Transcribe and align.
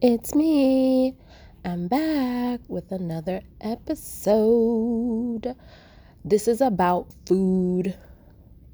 It's 0.00 0.32
me. 0.32 1.16
I'm 1.64 1.88
back 1.88 2.60
with 2.68 2.92
another 2.92 3.40
episode. 3.60 5.56
This 6.24 6.46
is 6.46 6.60
about 6.60 7.08
food. 7.26 7.96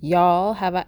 Y'all, 0.03 0.53
have 0.53 0.75
I 0.75 0.85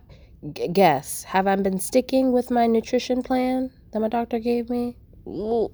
g- 0.53 0.69
guess, 0.69 1.23
have 1.23 1.47
I 1.47 1.57
been 1.57 1.79
sticking 1.79 2.33
with 2.33 2.51
my 2.51 2.67
nutrition 2.67 3.23
plan 3.23 3.71
that 3.93 4.01
my 4.01 4.09
doctor 4.09 4.39
gave 4.39 4.69
me? 4.69 4.99
Ooh. 5.27 5.71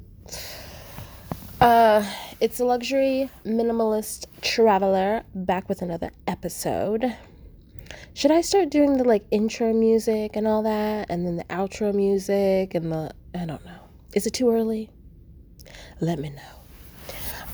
Uh, 1.60 2.06
it's 2.38 2.60
a 2.60 2.64
luxury 2.64 3.30
minimalist 3.44 4.26
traveler 4.42 5.24
back 5.34 5.68
with 5.68 5.82
another 5.82 6.12
episode. 6.28 7.16
Should 8.14 8.30
I 8.30 8.42
start 8.42 8.70
doing 8.70 8.96
the 8.96 9.02
like 9.02 9.24
intro 9.32 9.72
music 9.72 10.36
and 10.36 10.46
all 10.46 10.62
that 10.62 11.10
and 11.10 11.26
then 11.26 11.34
the 11.34 11.44
outro 11.44 11.92
music 11.92 12.76
and 12.76 12.92
the 12.92 13.10
I 13.34 13.44
don't 13.44 13.64
know. 13.64 13.81
Is 14.14 14.26
it 14.26 14.32
too 14.32 14.50
early? 14.50 14.90
Let 16.00 16.18
me 16.18 16.30
know. 16.30 16.42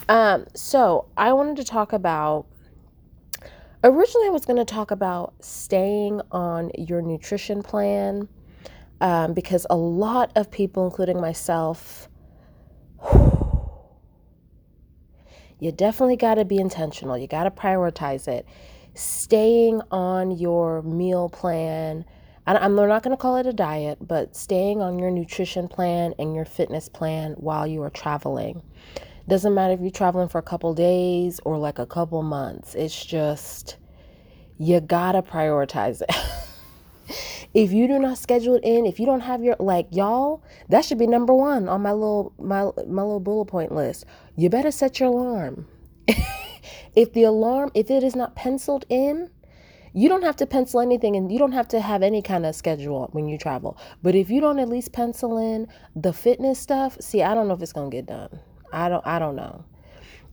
Um, 0.08 0.46
so 0.54 1.06
I 1.16 1.32
wanted 1.32 1.56
to 1.58 1.64
talk 1.64 1.92
about 1.92 2.46
originally 3.84 4.26
I 4.26 4.30
was 4.30 4.44
going 4.44 4.56
to 4.56 4.64
talk 4.64 4.90
about 4.90 5.34
staying 5.40 6.20
on 6.32 6.70
your 6.76 7.02
nutrition 7.02 7.62
plan 7.62 8.28
um, 9.00 9.34
because 9.34 9.66
a 9.70 9.76
lot 9.76 10.32
of 10.36 10.50
people, 10.50 10.84
including 10.84 11.20
myself, 11.20 12.08
you 15.60 15.70
definitely 15.72 16.16
got 16.16 16.34
to 16.34 16.44
be 16.44 16.58
intentional. 16.58 17.16
You 17.16 17.28
got 17.28 17.44
to 17.44 17.50
prioritize 17.50 18.26
it. 18.26 18.46
Staying 18.94 19.82
on 19.90 20.32
your 20.32 20.82
meal 20.82 21.28
plan. 21.28 22.04
I'm 22.56 22.74
not 22.74 23.02
going 23.02 23.16
to 23.16 23.20
call 23.20 23.36
it 23.36 23.46
a 23.46 23.52
diet, 23.52 23.98
but 24.00 24.34
staying 24.34 24.80
on 24.80 24.98
your 24.98 25.10
nutrition 25.10 25.68
plan 25.68 26.14
and 26.18 26.34
your 26.34 26.44
fitness 26.44 26.88
plan 26.88 27.32
while 27.32 27.66
you 27.66 27.82
are 27.82 27.90
traveling. 27.90 28.62
Doesn't 29.28 29.52
matter 29.52 29.74
if 29.74 29.80
you're 29.80 29.90
traveling 29.90 30.28
for 30.28 30.38
a 30.38 30.42
couple 30.42 30.72
days 30.72 31.38
or 31.44 31.58
like 31.58 31.78
a 31.78 31.84
couple 31.84 32.22
months. 32.22 32.74
It's 32.74 33.04
just, 33.04 33.76
you 34.56 34.80
gotta 34.80 35.20
prioritize 35.20 36.00
it. 36.00 36.10
if 37.54 37.72
you 37.72 37.86
do 37.86 37.98
not 37.98 38.16
schedule 38.16 38.54
it 38.54 38.64
in, 38.64 38.86
if 38.86 38.98
you 38.98 39.04
don't 39.04 39.20
have 39.20 39.42
your 39.42 39.56
like 39.58 39.88
y'all, 39.90 40.42
that 40.70 40.84
should 40.84 40.98
be 40.98 41.06
number 41.06 41.34
one 41.34 41.68
on 41.68 41.82
my 41.82 41.92
little 41.92 42.32
my 42.38 42.62
my 42.86 43.02
little 43.02 43.20
bullet 43.20 43.46
point 43.46 43.72
list. 43.72 44.06
You 44.36 44.48
better 44.48 44.70
set 44.70 44.98
your 44.98 45.10
alarm. 45.10 45.66
if 46.96 47.12
the 47.12 47.24
alarm, 47.24 47.70
if 47.74 47.90
it 47.90 48.02
is 48.02 48.16
not 48.16 48.34
penciled 48.34 48.86
in, 48.88 49.30
you 49.92 50.08
don't 50.08 50.22
have 50.22 50.36
to 50.36 50.46
pencil 50.46 50.80
anything 50.80 51.16
and 51.16 51.30
you 51.30 51.38
don't 51.38 51.52
have 51.52 51.68
to 51.68 51.80
have 51.80 52.02
any 52.02 52.22
kind 52.22 52.46
of 52.46 52.54
schedule 52.54 53.08
when 53.12 53.28
you 53.28 53.38
travel. 53.38 53.76
But 54.02 54.14
if 54.14 54.30
you 54.30 54.40
don't 54.40 54.58
at 54.58 54.68
least 54.68 54.92
pencil 54.92 55.38
in 55.38 55.68
the 55.96 56.12
fitness 56.12 56.58
stuff, 56.58 56.96
see, 57.00 57.22
I 57.22 57.34
don't 57.34 57.48
know 57.48 57.54
if 57.54 57.62
it's 57.62 57.72
gonna 57.72 57.90
get 57.90 58.06
done. 58.06 58.40
I 58.72 58.88
don't 58.88 59.06
I 59.06 59.18
don't 59.18 59.36
know. 59.36 59.64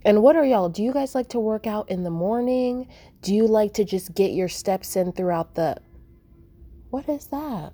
And 0.03 0.21
what 0.21 0.35
are 0.35 0.45
y'all? 0.45 0.69
Do 0.69 0.83
you 0.83 0.93
guys 0.93 1.15
like 1.15 1.29
to 1.29 1.39
work 1.39 1.65
out 1.65 1.89
in 1.89 2.03
the 2.03 2.11
morning? 2.11 2.87
Do 3.21 3.33
you 3.33 3.47
like 3.47 3.73
to 3.73 3.83
just 3.83 4.13
get 4.13 4.31
your 4.31 4.47
steps 4.47 4.95
in 4.95 5.11
throughout 5.11 5.55
the 5.55 5.77
What 6.91 7.09
is 7.09 7.27
that? 7.27 7.73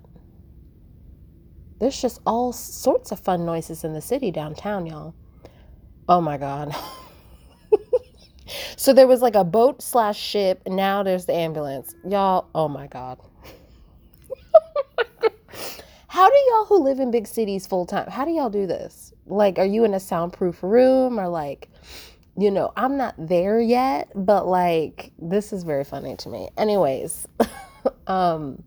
There's 1.78 2.00
just 2.00 2.20
all 2.24 2.52
sorts 2.52 3.10
of 3.10 3.20
fun 3.20 3.44
noises 3.44 3.82
in 3.84 3.92
the 3.92 4.00
city 4.00 4.30
downtown, 4.30 4.86
y'all. 4.86 5.14
Oh 6.08 6.20
my 6.20 6.38
god. 6.38 6.74
so 8.76 8.92
there 8.92 9.06
was 9.06 9.22
like 9.22 9.34
a 9.34 9.44
boat 9.44 9.82
slash 9.82 10.18
ship, 10.18 10.62
now 10.66 11.02
there's 11.02 11.26
the 11.26 11.34
ambulance. 11.34 11.94
Y'all, 12.08 12.48
oh 12.54 12.68
my 12.68 12.86
god. 12.86 13.18
How 16.12 16.28
do 16.28 16.36
y'all 16.50 16.66
who 16.66 16.84
live 16.84 17.00
in 17.00 17.10
big 17.10 17.26
cities 17.26 17.66
full 17.66 17.86
time, 17.86 18.06
how 18.10 18.26
do 18.26 18.32
y'all 18.32 18.50
do 18.50 18.66
this? 18.66 19.14
Like, 19.26 19.58
are 19.58 19.64
you 19.64 19.84
in 19.84 19.94
a 19.94 20.00
soundproof 20.00 20.62
room 20.62 21.18
or 21.18 21.26
like, 21.26 21.70
you 22.36 22.50
know, 22.50 22.70
I'm 22.76 22.98
not 22.98 23.14
there 23.16 23.58
yet, 23.58 24.10
but 24.14 24.46
like, 24.46 25.10
this 25.18 25.54
is 25.54 25.62
very 25.62 25.84
funny 25.84 26.16
to 26.16 26.28
me. 26.28 26.50
Anyways, 26.58 27.26
um, 28.06 28.62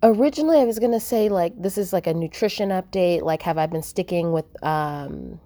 originally 0.00 0.58
I 0.58 0.64
was 0.64 0.78
gonna 0.78 1.00
say 1.00 1.28
like 1.28 1.60
this 1.60 1.76
is 1.76 1.92
like 1.92 2.06
a 2.06 2.14
nutrition 2.14 2.68
update. 2.68 3.22
Like, 3.22 3.42
have 3.42 3.58
I 3.58 3.66
been 3.66 3.82
sticking 3.82 4.30
with 4.30 4.46
um 4.62 5.40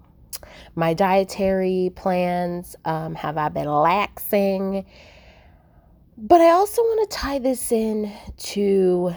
my 0.79 0.93
dietary 0.93 1.91
plans? 1.95 2.75
Um, 2.85 3.13
have 3.15 3.37
I 3.37 3.49
been 3.49 3.67
laxing? 3.67 4.85
But 6.17 6.41
I 6.41 6.49
also 6.49 6.81
want 6.81 7.09
to 7.09 7.17
tie 7.17 7.39
this 7.39 7.71
in 7.71 8.11
to 8.37 9.13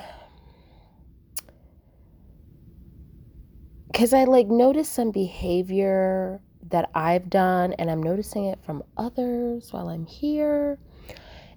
because 3.87 4.12
I 4.12 4.25
like 4.25 4.47
noticed 4.47 4.93
some 4.93 5.11
behavior 5.11 6.41
that 6.71 6.91
I've 6.95 7.28
done 7.28 7.75
and 7.75 7.91
I'm 7.91 8.03
noticing 8.03 8.47
it 8.47 8.59
from 8.65 8.83
others 8.97 9.73
while 9.73 9.89
I'm 9.89 10.06
here. 10.06 10.79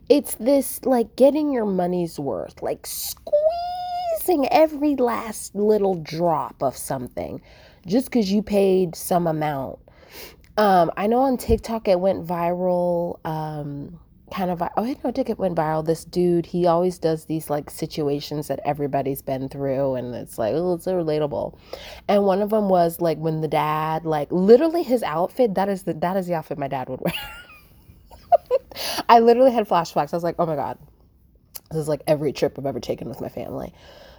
It's 0.09 0.35
this 0.35 0.83
like 0.85 1.15
getting 1.15 1.51
your 1.51 1.65
money's 1.65 2.19
worth, 2.19 2.61
like 2.61 2.85
squeezing 2.85 4.47
every 4.51 4.95
last 4.95 5.55
little 5.55 5.95
drop 5.95 6.61
of 6.61 6.75
something 6.75 7.41
just 7.87 8.07
because 8.07 8.31
you 8.31 8.41
paid 8.41 8.95
some 8.95 9.27
amount. 9.27 9.79
Um, 10.57 10.91
I 10.95 11.07
know 11.07 11.19
on 11.19 11.37
TikTok 11.37 11.87
it 11.87 11.99
went 11.99 12.25
viral. 12.25 13.19
Um, 13.25 13.99
kind 14.31 14.49
of, 14.51 14.61
oh, 14.61 14.69
I 14.77 14.95
know 15.03 15.11
it 15.15 15.39
went 15.39 15.55
viral. 15.55 15.85
This 15.85 16.05
dude, 16.05 16.45
he 16.45 16.65
always 16.65 16.97
does 16.97 17.25
these 17.25 17.49
like 17.49 17.69
situations 17.69 18.47
that 18.47 18.59
everybody's 18.65 19.21
been 19.21 19.49
through, 19.49 19.95
and 19.95 20.15
it's 20.15 20.37
like, 20.37 20.53
oh, 20.55 20.75
it's 20.75 20.85
so 20.85 20.95
relatable. 20.95 21.57
And 22.07 22.23
one 22.23 22.41
of 22.41 22.49
them 22.49 22.69
was 22.69 23.01
like 23.01 23.17
when 23.17 23.41
the 23.41 23.47
dad, 23.47 24.05
like 24.05 24.31
literally 24.31 24.83
his 24.83 25.03
outfit, 25.03 25.55
that 25.55 25.69
is 25.69 25.83
the 25.83 25.93
that 25.95 26.17
is 26.17 26.27
the 26.27 26.35
outfit 26.35 26.57
my 26.57 26.67
dad 26.67 26.89
would 26.89 27.01
wear. 27.01 27.13
I 29.09 29.19
literally 29.19 29.51
had 29.51 29.67
flashbacks. 29.67 30.13
I 30.13 30.17
was 30.17 30.23
like, 30.23 30.35
oh 30.39 30.45
my 30.45 30.55
god, 30.55 30.77
this 31.71 31.79
is 31.79 31.87
like 31.87 32.01
every 32.07 32.33
trip 32.33 32.57
I've 32.57 32.65
ever 32.65 32.79
taken 32.79 33.09
with 33.09 33.21
my 33.21 33.29
family. 33.29 33.73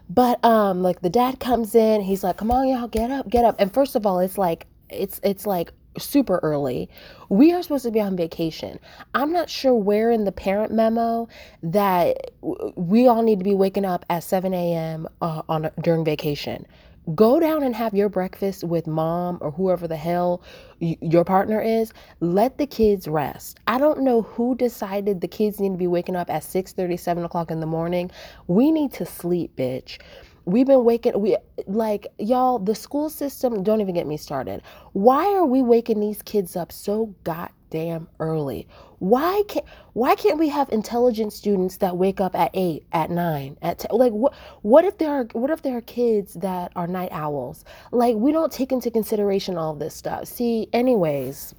But 0.09 0.45
um, 0.45 0.83
like 0.83 1.01
the 1.01 1.11
dad 1.11 1.41
comes 1.41 1.75
in, 1.75 2.01
he's 2.01 2.23
like, 2.23 2.37
come 2.37 2.51
on, 2.51 2.69
y'all, 2.69 2.89
get 2.89 3.11
up, 3.11 3.29
get 3.29 3.45
up. 3.45 3.57
And 3.59 3.73
first 3.73 3.97
of 3.97 4.07
all, 4.07 4.21
it's 4.21 4.39
like 4.39 4.67
it's 4.89 5.21
it's 5.25 5.47
like 5.47 5.73
super 5.99 6.39
early. 6.43 6.89
We 7.29 7.53
are 7.53 7.62
supposed 7.62 7.84
to 7.84 7.91
be 7.91 8.01
on 8.01 8.17
vacation. 8.17 8.79
I'm 9.15 9.33
not 9.33 9.51
sure 9.51 9.75
where 9.75 10.11
in 10.11 10.25
the 10.25 10.33
parent 10.33 10.73
memo 10.73 11.29
that 11.62 12.33
we 12.77 13.09
all 13.09 13.23
need 13.23 13.39
to 13.41 13.45
be 13.45 13.55
waking 13.55 13.84
up 13.84 14.05
at 14.11 14.25
7 14.25 14.53
a.m. 14.55 15.09
Uh, 15.21 15.43
on 15.49 15.71
during 15.81 16.05
vacation. 16.05 16.67
Go 17.15 17.39
down 17.39 17.62
and 17.62 17.75
have 17.77 17.95
your 17.95 18.09
breakfast 18.09 18.65
with 18.65 18.89
mom 18.89 19.39
or 19.41 19.53
whoever 19.53 19.87
the 19.87 19.97
hell 19.97 20.43
your 20.81 21.25
partner 21.25 21.61
is. 21.61 21.93
Let 22.19 22.59
the 22.59 22.67
kids 22.67 23.06
rest. 23.06 23.61
I 23.69 23.79
don't 23.79 24.01
know 24.01 24.23
who 24.23 24.56
decided 24.56 25.21
the 25.21 25.29
kids 25.29 25.61
need 25.61 25.71
to 25.71 25.77
be 25.79 25.87
waking 25.87 26.17
up 26.17 26.29
at 26.29 26.43
6 26.43 26.73
30, 26.73 26.97
7 26.97 27.25
o'clock 27.25 27.53
in 27.53 27.61
the 27.61 27.67
morning. 27.67 28.11
We 28.49 28.73
need 28.73 28.93
to 28.95 29.06
sleep, 29.06 29.55
bitch. 29.56 29.99
We've 30.47 30.67
been 30.67 30.84
waking 30.84 31.21
we 31.21 31.37
like 31.67 32.07
y'all 32.19 32.61
the 32.61 32.77
school 32.77 33.11
system 33.11 33.65
don't 33.65 33.81
even 33.81 33.95
get 33.95 34.07
me 34.07 34.17
started. 34.17 34.62
Why 34.93 35.27
are 35.34 35.45
we 35.45 35.61
waking 35.61 35.99
these 35.99 36.23
kids 36.23 36.55
up 36.55 36.71
so 36.71 37.12
goddamn 37.25 38.07
early? 38.21 38.69
Why 39.01 39.43
can't 39.49 39.67
why 39.95 40.15
can't 40.15 40.39
we 40.39 40.49
have 40.49 40.69
intelligent 40.71 41.33
students 41.33 41.79
that 41.79 41.97
wake 41.97 42.21
up 42.21 42.37
at 42.37 42.53
8, 42.55 42.87
at 42.93 43.11
9, 43.11 43.59
at 43.61 43.81
10? 43.81 43.91
Like 43.91 44.12
what 44.12 44.35
what 44.62 44.85
if 44.85 44.99
there 44.99 45.11
are 45.11 45.25
what 45.33 45.51
if 45.51 45.62
there 45.62 45.77
are 45.79 45.83
kids 45.83 46.35
that 46.35 46.71
are 46.77 46.87
night 46.87 47.11
owls? 47.11 47.65
Like 47.91 48.15
we 48.15 48.31
don't 48.31 48.53
take 48.53 48.71
into 48.71 48.89
consideration 48.89 49.59
all 49.59 49.75
this 49.75 49.95
stuff. 49.95 50.29
See, 50.29 50.69
anyways, 50.73 51.56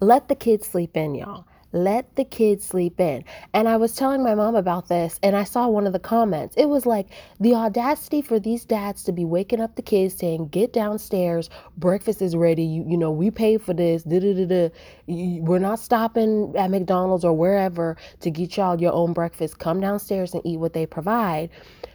let 0.00 0.28
the 0.28 0.36
kids 0.36 0.68
sleep 0.68 0.96
in, 0.96 1.16
y'all. 1.16 1.44
Let 1.74 2.14
the 2.14 2.24
kids 2.24 2.64
sleep 2.64 3.00
in. 3.00 3.24
And 3.52 3.68
I 3.68 3.76
was 3.76 3.96
telling 3.96 4.22
my 4.22 4.36
mom 4.36 4.54
about 4.54 4.86
this, 4.86 5.18
and 5.24 5.34
I 5.34 5.42
saw 5.42 5.66
one 5.66 5.88
of 5.88 5.92
the 5.92 5.98
comments. 5.98 6.54
It 6.56 6.66
was 6.66 6.86
like 6.86 7.08
the 7.40 7.54
audacity 7.54 8.22
for 8.22 8.38
these 8.38 8.64
dads 8.64 9.02
to 9.04 9.12
be 9.12 9.24
waking 9.24 9.60
up 9.60 9.74
the 9.74 9.82
kids 9.82 10.14
saying, 10.14 10.48
Get 10.48 10.72
downstairs, 10.72 11.50
breakfast 11.76 12.22
is 12.22 12.36
ready. 12.36 12.62
You, 12.62 12.84
you 12.88 12.96
know, 12.96 13.10
we 13.10 13.32
paid 13.32 13.60
for 13.60 13.74
this. 13.74 14.04
Da, 14.04 14.20
da, 14.20 14.34
da, 14.34 14.46
da. 14.46 14.70
We're 15.08 15.58
not 15.58 15.80
stopping 15.80 16.54
at 16.56 16.70
McDonald's 16.70 17.24
or 17.24 17.32
wherever 17.32 17.96
to 18.20 18.30
get 18.30 18.56
y'all 18.56 18.80
your 18.80 18.92
own 18.92 19.12
breakfast. 19.12 19.58
Come 19.58 19.80
downstairs 19.80 20.32
and 20.32 20.46
eat 20.46 20.60
what 20.60 20.74
they 20.74 20.86
provide. 20.86 21.50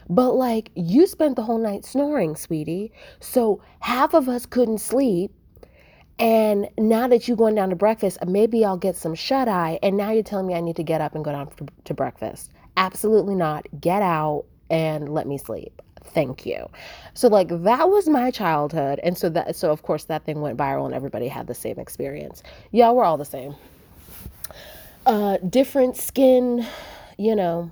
But 0.09 0.33
like, 0.33 0.71
you 0.75 1.07
spent 1.07 1.38
the 1.38 1.44
whole 1.44 1.59
night 1.59 1.86
snoring, 1.86 2.36
sweetie. 2.36 2.92
So 3.21 3.62
half 3.80 4.13
of 4.13 4.27
us 4.27 4.45
couldn't 4.45 4.80
sleep 4.80 5.31
and 6.19 6.69
now 6.77 7.07
that 7.07 7.27
you're 7.27 7.38
going 7.38 7.56
down 7.56 7.69
to 7.69 7.75
breakfast, 7.75 8.18
maybe 8.25 8.66
I'll 8.66 8.77
get 8.77 8.95
some 8.95 9.16
shut 9.16 9.48
eye. 9.48 9.80
And 9.81 9.98
now 9.98 10.12
you're 10.12 10.24
telling 10.24 10.48
me 10.48 10.54
I 10.56 10.62
need 10.62 10.75
to 10.77 10.83
get 10.83 11.01
up 11.01 11.16
and 11.16 11.24
go 11.24 11.31
down 11.31 11.50
to 11.86 11.94
breakfast. 11.94 12.51
Absolutely 12.77 13.36
not. 13.36 13.68
Get 13.80 14.01
out 14.01 14.45
and 14.69 15.10
let 15.10 15.27
me 15.27 15.38
sleep. 15.38 15.81
Thank 16.04 16.45
you. 16.45 16.69
So 17.13 17.27
like 17.27 17.50
that 17.50 17.89
was 17.89 18.10
my 18.10 18.31
childhood. 18.31 19.00
And 19.04 19.18
so 19.18 19.30
that 19.30 19.56
so 19.56 19.71
of 19.71 19.83
course 19.83 20.06
that 20.06 20.25
thing 20.25 20.42
went 20.42 20.57
viral 20.57 20.86
and 20.86 20.94
everybody 20.95 21.27
had 21.27 21.48
the 21.48 21.56
same 21.56 21.80
experience. 21.80 22.44
Yeah, 22.72 22.92
we're 22.92 23.06
all 23.06 23.18
the 23.18 23.25
same. 23.25 23.56
Uh 25.06 25.38
different 25.38 25.98
skin, 25.98 26.65
you 27.18 27.36
know. 27.36 27.72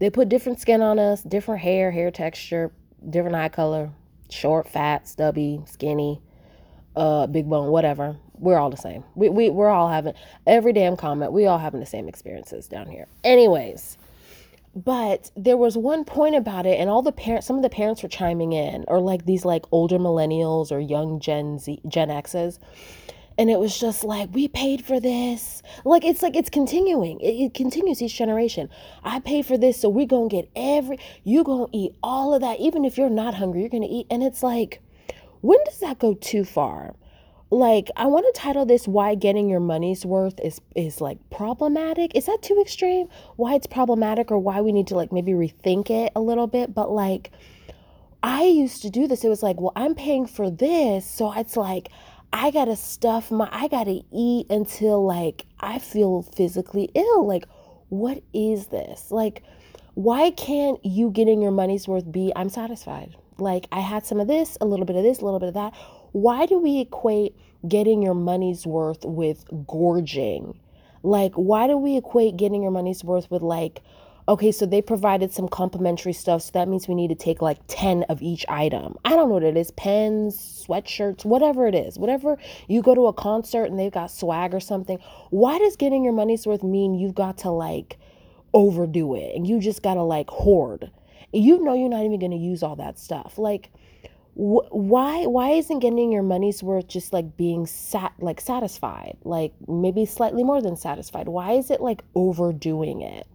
They 0.00 0.10
put 0.10 0.28
different 0.28 0.60
skin 0.60 0.80
on 0.82 0.98
us, 0.98 1.22
different 1.22 1.60
hair, 1.62 1.90
hair 1.90 2.10
texture, 2.10 2.72
different 3.08 3.36
eye 3.36 3.48
color. 3.50 3.90
short, 4.30 4.68
fat, 4.68 5.08
stubby, 5.08 5.62
skinny, 5.66 6.20
uh, 6.98 7.26
big 7.26 7.48
bone, 7.48 7.68
whatever. 7.68 8.16
We're 8.38 8.58
all 8.58 8.70
the 8.70 8.76
same. 8.76 9.04
We, 9.14 9.28
we, 9.28 9.50
we're 9.50 9.70
all 9.70 9.88
having 9.88 10.14
every 10.46 10.72
damn 10.72 10.96
comment. 10.96 11.32
We 11.32 11.46
all 11.46 11.58
having 11.58 11.80
the 11.80 11.86
same 11.86 12.08
experiences 12.08 12.68
down 12.68 12.88
here. 12.88 13.06
Anyways, 13.24 13.98
but 14.74 15.30
there 15.36 15.56
was 15.56 15.76
one 15.76 16.04
point 16.04 16.34
about 16.34 16.66
it 16.66 16.78
and 16.78 16.88
all 16.88 17.02
the 17.02 17.10
parents 17.10 17.46
some 17.46 17.56
of 17.56 17.62
the 17.62 17.70
parents 17.70 18.02
were 18.02 18.08
chiming 18.08 18.52
in 18.52 18.84
or 18.86 19.00
like 19.00 19.24
these 19.24 19.44
like 19.44 19.64
older 19.72 19.98
millennials 19.98 20.70
or 20.70 20.78
young 20.78 21.18
gen 21.18 21.58
z 21.58 21.80
gen 21.88 22.10
x's 22.10 22.60
and 23.38 23.50
it 23.50 23.58
was 23.58 23.78
just 23.78 24.04
like 24.04 24.28
we 24.32 24.46
paid 24.46 24.84
for 24.84 25.00
this 25.00 25.62
like 25.84 26.04
it's 26.04 26.22
like 26.22 26.36
it's 26.36 26.50
continuing 26.50 27.18
it, 27.20 27.32
it 27.32 27.54
continues 27.54 28.02
each 28.02 28.16
generation 28.16 28.68
i 29.02 29.18
paid 29.18 29.44
for 29.46 29.56
this 29.56 29.80
so 29.80 29.88
we're 29.88 30.06
gonna 30.06 30.28
get 30.28 30.48
every 30.54 30.98
you 31.24 31.42
gonna 31.42 31.66
eat 31.72 31.92
all 32.02 32.34
of 32.34 32.40
that 32.42 32.60
even 32.60 32.84
if 32.84 32.98
you're 32.98 33.10
not 33.10 33.34
hungry 33.34 33.60
you're 33.60 33.70
gonna 33.70 33.86
eat 33.88 34.06
and 34.10 34.22
it's 34.22 34.42
like 34.42 34.80
when 35.40 35.58
does 35.64 35.80
that 35.80 35.98
go 35.98 36.14
too 36.14 36.44
far? 36.44 36.94
Like 37.50 37.88
i 37.96 38.04
want 38.06 38.26
to 38.26 38.38
title 38.38 38.66
this 38.66 38.86
why 38.86 39.14
getting 39.14 39.48
your 39.48 39.60
money's 39.60 40.04
worth 40.04 40.38
is 40.40 40.60
is 40.76 41.00
like 41.00 41.18
problematic. 41.30 42.14
Is 42.14 42.26
that 42.26 42.42
too 42.42 42.60
extreme? 42.60 43.08
Why 43.36 43.54
it's 43.54 43.66
problematic 43.66 44.30
or 44.30 44.38
why 44.38 44.60
we 44.60 44.72
need 44.72 44.86
to 44.88 44.94
like 44.94 45.12
maybe 45.12 45.32
rethink 45.32 45.88
it 45.90 46.12
a 46.14 46.20
little 46.20 46.46
bit? 46.46 46.74
But 46.74 46.90
like 46.90 47.30
i 48.22 48.44
used 48.44 48.82
to 48.82 48.90
do 48.90 49.06
this. 49.06 49.24
It 49.24 49.28
was 49.28 49.42
like 49.42 49.60
well 49.60 49.72
i'm 49.76 49.94
paying 49.94 50.26
for 50.26 50.50
this 50.50 51.06
so 51.06 51.32
it's 51.32 51.56
like 51.56 51.88
i 52.32 52.50
gotta 52.50 52.76
stuff 52.76 53.30
my 53.30 53.48
i 53.50 53.68
gotta 53.68 54.02
eat 54.12 54.46
until 54.50 55.06
like 55.06 55.46
i 55.60 55.78
feel 55.78 56.22
physically 56.22 56.90
ill. 56.94 57.26
Like 57.26 57.46
what 57.88 58.22
is 58.34 58.66
this? 58.66 59.10
Like 59.10 59.42
why 59.94 60.30
can't 60.30 60.84
you 60.84 61.10
getting 61.10 61.42
your 61.42 61.50
money's 61.50 61.88
worth 61.88 62.12
be 62.12 62.32
i'm 62.36 62.48
satisfied 62.48 63.16
like 63.40 63.66
i 63.72 63.80
had 63.80 64.04
some 64.04 64.20
of 64.20 64.26
this 64.26 64.58
a 64.60 64.64
little 64.64 64.86
bit 64.86 64.96
of 64.96 65.02
this 65.02 65.20
a 65.20 65.24
little 65.24 65.40
bit 65.40 65.48
of 65.48 65.54
that 65.54 65.72
why 66.12 66.46
do 66.46 66.58
we 66.58 66.80
equate 66.80 67.36
getting 67.66 68.02
your 68.02 68.14
money's 68.14 68.66
worth 68.66 69.04
with 69.04 69.44
gorging? 69.66 70.58
Like, 71.02 71.34
why 71.34 71.66
do 71.66 71.76
we 71.76 71.96
equate 71.96 72.36
getting 72.36 72.62
your 72.62 72.70
money's 72.70 73.04
worth 73.04 73.30
with, 73.30 73.42
like, 73.42 73.82
okay, 74.28 74.52
so 74.52 74.66
they 74.66 74.82
provided 74.82 75.32
some 75.32 75.48
complimentary 75.48 76.12
stuff, 76.12 76.42
so 76.42 76.50
that 76.52 76.68
means 76.68 76.86
we 76.86 76.94
need 76.94 77.08
to 77.08 77.14
take 77.14 77.40
like 77.40 77.58
10 77.68 78.02
of 78.04 78.20
each 78.20 78.44
item. 78.48 78.94
I 79.04 79.10
don't 79.10 79.28
know 79.28 79.34
what 79.34 79.42
it 79.42 79.56
is 79.56 79.70
pens, 79.70 80.36
sweatshirts, 80.68 81.24
whatever 81.24 81.66
it 81.66 81.74
is. 81.74 81.98
Whatever 81.98 82.36
you 82.68 82.82
go 82.82 82.94
to 82.94 83.06
a 83.06 83.12
concert 83.12 83.64
and 83.64 83.78
they've 83.78 83.92
got 83.92 84.10
swag 84.10 84.52
or 84.52 84.60
something. 84.60 84.98
Why 85.30 85.58
does 85.58 85.76
getting 85.76 86.04
your 86.04 86.12
money's 86.12 86.46
worth 86.46 86.62
mean 86.62 86.94
you've 86.94 87.14
got 87.14 87.38
to 87.38 87.50
like 87.50 87.98
overdo 88.52 89.14
it 89.14 89.34
and 89.34 89.46
you 89.46 89.60
just 89.60 89.82
got 89.82 89.94
to 89.94 90.02
like 90.02 90.28
hoard? 90.28 90.90
You 91.32 91.62
know, 91.62 91.74
you're 91.74 91.88
not 91.88 92.04
even 92.04 92.18
going 92.18 92.32
to 92.32 92.38
use 92.38 92.62
all 92.62 92.76
that 92.76 92.98
stuff. 92.98 93.38
Like, 93.38 93.70
why 94.38 95.26
why 95.26 95.50
isn't 95.50 95.80
getting 95.80 96.12
your 96.12 96.22
money's 96.22 96.62
worth 96.62 96.86
just 96.86 97.12
like 97.12 97.36
being 97.36 97.66
sat 97.66 98.12
like 98.20 98.40
satisfied? 98.40 99.16
Like 99.24 99.52
maybe 99.66 100.06
slightly 100.06 100.44
more 100.44 100.62
than 100.62 100.76
satisfied. 100.76 101.26
Why 101.26 101.52
is 101.52 101.72
it 101.72 101.80
like 101.80 102.04
overdoing 102.14 103.00
it? 103.00 103.26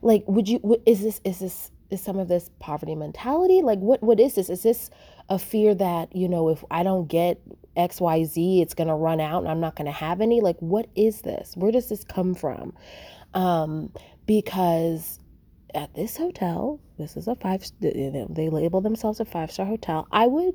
Like 0.00 0.22
would 0.28 0.48
you 0.48 0.80
is 0.86 1.02
this 1.02 1.20
is 1.24 1.40
this 1.40 1.70
is 1.90 2.00
some 2.00 2.20
of 2.20 2.28
this 2.28 2.48
poverty 2.60 2.94
mentality? 2.94 3.60
Like 3.60 3.80
what 3.80 4.00
what 4.04 4.20
is 4.20 4.36
this? 4.36 4.48
Is 4.50 4.62
this 4.62 4.88
a 5.28 5.36
fear 5.36 5.74
that 5.74 6.14
you 6.14 6.28
know 6.28 6.48
if 6.48 6.64
i 6.70 6.82
don't 6.82 7.06
get 7.06 7.40
xyz 7.76 8.60
it's 8.60 8.74
going 8.74 8.88
to 8.88 8.94
run 8.94 9.20
out 9.20 9.40
and 9.40 9.48
i'm 9.48 9.60
not 9.60 9.74
going 9.74 9.86
to 9.86 9.92
have 9.92 10.20
any? 10.20 10.40
Like 10.40 10.58
what 10.60 10.86
is 10.94 11.22
this? 11.22 11.54
Where 11.56 11.72
does 11.72 11.88
this 11.88 12.04
come 12.04 12.34
from? 12.34 12.72
Um 13.34 13.92
because 14.26 15.18
at 15.74 15.94
this 15.94 16.16
hotel, 16.16 16.80
this 16.98 17.16
is 17.16 17.28
a 17.28 17.34
five, 17.34 17.64
they 17.80 18.48
label 18.48 18.80
themselves 18.80 19.20
a 19.20 19.24
five 19.24 19.50
star 19.50 19.66
hotel. 19.66 20.06
I 20.10 20.26
would, 20.26 20.54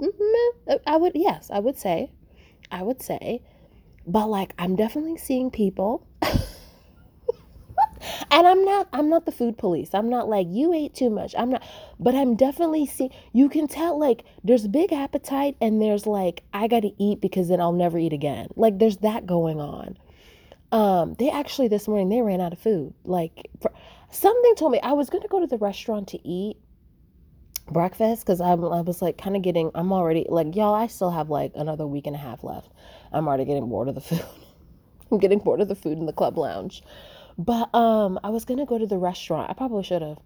mm-hmm, 0.00 0.72
I 0.86 0.96
would, 0.96 1.12
yes, 1.14 1.50
I 1.52 1.58
would 1.58 1.78
say, 1.78 2.10
I 2.70 2.82
would 2.82 3.02
say, 3.02 3.42
but 4.06 4.26
like, 4.28 4.54
I'm 4.58 4.76
definitely 4.76 5.18
seeing 5.18 5.50
people. 5.50 6.06
and 8.30 8.46
I'm 8.46 8.64
not 8.64 8.88
I'm 8.92 9.08
not 9.08 9.26
the 9.26 9.32
food 9.32 9.58
police. 9.58 9.90
I'm 9.94 10.08
not 10.08 10.28
like 10.28 10.46
you 10.48 10.72
ate 10.72 10.94
too 10.94 11.10
much. 11.10 11.34
I'm 11.36 11.50
not 11.50 11.62
but 11.98 12.14
I'm 12.14 12.36
definitely 12.36 12.86
seeing 12.86 13.10
you 13.32 13.48
can 13.48 13.66
tell 13.66 13.98
like 13.98 14.24
there's 14.44 14.66
big 14.66 14.92
appetite 14.92 15.56
and 15.60 15.80
there's 15.80 16.06
like 16.06 16.42
I 16.52 16.66
got 16.66 16.80
to 16.80 16.92
eat 17.02 17.20
because 17.20 17.48
then 17.48 17.60
I'll 17.60 17.72
never 17.72 17.98
eat 17.98 18.12
again. 18.12 18.48
Like 18.56 18.78
there's 18.78 18.98
that 18.98 19.26
going 19.26 19.60
on. 19.60 19.98
Um 20.72 21.14
they 21.18 21.30
actually 21.30 21.68
this 21.68 21.88
morning 21.88 22.08
they 22.08 22.22
ran 22.22 22.40
out 22.40 22.52
of 22.52 22.58
food. 22.58 22.94
Like 23.04 23.50
for, 23.60 23.72
something 24.10 24.54
told 24.56 24.72
me 24.72 24.80
I 24.82 24.92
was 24.92 25.10
going 25.10 25.22
to 25.22 25.28
go 25.28 25.40
to 25.40 25.46
the 25.46 25.58
restaurant 25.58 26.08
to 26.08 26.28
eat 26.28 26.56
breakfast 27.70 28.24
because 28.24 28.40
I 28.40 28.50
I 28.50 28.80
was 28.80 29.00
like 29.00 29.18
kind 29.18 29.36
of 29.36 29.42
getting, 29.42 29.70
I'm 29.74 29.92
already 29.92 30.26
like, 30.28 30.54
y'all, 30.56 30.74
I 30.74 30.86
still 30.88 31.10
have 31.10 31.30
like 31.30 31.52
another 31.54 31.86
week 31.86 32.06
and 32.06 32.16
a 32.16 32.18
half 32.18 32.42
left. 32.44 32.70
I'm 33.12 33.26
already 33.28 33.44
getting 33.44 33.68
bored 33.68 33.88
of 33.88 33.94
the 33.94 34.00
food. 34.00 34.24
I'm 35.10 35.18
getting 35.18 35.38
bored 35.38 35.60
of 35.60 35.68
the 35.68 35.74
food 35.74 35.98
in 35.98 36.06
the 36.06 36.12
club 36.12 36.38
lounge. 36.38 36.82
But 37.38 37.74
um, 37.74 38.20
I 38.22 38.30
was 38.30 38.44
going 38.44 38.58
to 38.58 38.66
go 38.66 38.78
to 38.78 38.86
the 38.86 38.98
restaurant. 38.98 39.50
I 39.50 39.54
probably 39.54 39.82
should 39.82 40.02
have. 40.02 40.18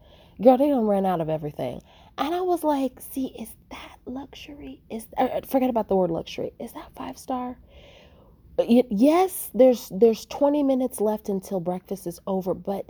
Girl, 0.43 0.59
they 0.59 0.69
don't 0.69 0.87
run 0.87 1.07
out 1.07 1.21
of 1.21 1.29
everything. 1.29 1.81
And 2.19 2.35
I 2.35 2.41
was 2.41 2.65
like, 2.65 3.01
see, 3.13 3.27
is 3.39 3.55
that 3.71 3.99
luxury? 4.05 4.81
Is 4.91 5.07
uh, 5.17 5.41
forget 5.49 5.71
about 5.71 5.89
the 5.89 5.97
word 5.97 6.11
luxury. 6.11 6.53
Is 6.59 6.73
that 6.73 6.91
five 6.97 7.17
star? 7.19 7.57
Yes, 8.59 9.51
there's 9.55 9.89
there's 9.93 10.27
20 10.27 10.63
minutes 10.63 11.01
left 11.01 11.29
until 11.29 11.61
breakfast 11.61 12.07
is 12.07 12.21
over, 12.27 12.55
but 12.55 12.87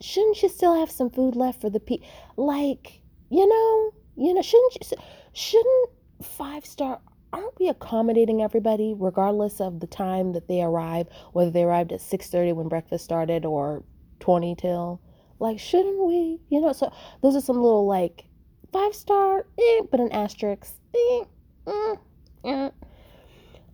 shouldn't 0.00 0.42
you 0.42 0.48
still 0.48 0.74
have 0.78 0.90
some 0.90 1.10
food 1.10 1.36
left 1.36 1.60
for 1.60 1.70
the 1.70 1.80
people? 1.80 2.08
Like, 2.36 3.00
you 3.30 3.46
know, 3.46 3.94
you 4.16 4.34
know, 4.34 4.42
shouldn't 4.42 4.74
you, 4.74 4.96
shouldn't 5.32 5.90
five 6.22 6.66
star 6.66 7.00
aren't 7.32 7.58
we 7.60 7.68
accommodating 7.68 8.42
everybody 8.42 8.94
regardless 8.96 9.60
of 9.60 9.80
the 9.80 9.86
time 9.86 10.32
that 10.32 10.48
they 10.48 10.62
arrive 10.62 11.06
whether 11.32 11.50
they 11.50 11.62
arrived 11.62 11.92
at 11.92 12.00
6.30 12.00 12.54
when 12.54 12.68
breakfast 12.68 13.04
started 13.04 13.44
or 13.44 13.84
20 14.20 14.56
till 14.56 15.00
like 15.38 15.58
shouldn't 15.58 16.04
we 16.04 16.40
you 16.48 16.60
know 16.60 16.72
so 16.72 16.90
those 17.22 17.36
are 17.36 17.40
some 17.40 17.56
little 17.56 17.86
like 17.86 18.24
five 18.72 18.94
star 18.94 19.46
eh, 19.58 19.80
but 19.90 20.00
an 20.00 20.10
asterisk 20.10 20.74
eh, 20.94 21.24
mm, 21.66 21.98
eh. 22.44 22.70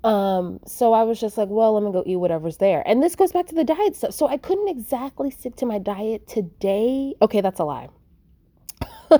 Um, 0.05 0.61
so 0.67 0.93
I 0.93 1.03
was 1.03 1.19
just 1.19 1.39
like, 1.39 1.49
well, 1.49 1.73
let 1.73 1.83
me 1.83 1.91
go 1.91 2.03
eat 2.05 2.17
whatever's 2.17 2.59
there. 2.59 2.83
And 2.87 3.03
this 3.03 3.17
goes 3.17 3.33
back 3.33 3.47
to 3.47 3.55
the 3.55 3.65
diet 3.65 3.97
stuff. 3.97 4.13
So 4.13 4.29
I 4.29 4.37
couldn't 4.37 4.69
exactly 4.69 5.31
stick 5.31 5.57
to 5.57 5.67
my 5.67 5.79
diet 5.79 6.29
today. 6.29 7.15
Okay, 7.23 7.41
that's 7.41 7.59
a 7.59 7.65
lie. 7.65 7.89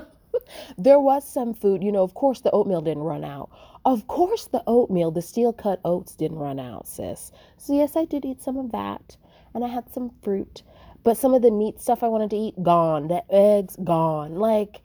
there 0.77 0.99
was 0.99 1.27
some 1.27 1.55
food, 1.55 1.83
you 1.83 1.91
know, 1.91 2.03
of 2.03 2.13
course 2.13 2.41
the 2.41 2.51
oatmeal 2.51 2.81
didn't 2.81 3.01
run 3.01 3.23
out. 3.23 3.49
Of 3.83 4.07
course 4.07 4.45
the 4.45 4.63
oatmeal, 4.67 5.09
the 5.09 5.23
steel 5.23 5.53
cut 5.53 5.81
oats 5.83 6.15
didn't 6.15 6.37
run 6.37 6.59
out, 6.59 6.87
sis. 6.87 7.31
So 7.57 7.73
yes, 7.73 7.95
I 7.95 8.05
did 8.05 8.23
eat 8.23 8.43
some 8.43 8.57
of 8.57 8.71
that 8.71 9.17
and 9.55 9.65
I 9.65 9.69
had 9.69 9.91
some 9.91 10.11
fruit. 10.21 10.61
But 11.03 11.17
some 11.17 11.33
of 11.33 11.41
the 11.41 11.51
meat 11.51 11.81
stuff 11.81 12.03
I 12.03 12.07
wanted 12.07 12.29
to 12.31 12.35
eat, 12.35 12.61
gone. 12.61 13.07
The 13.07 13.23
eggs, 13.31 13.75
gone. 13.83 14.35
Like, 14.35 14.81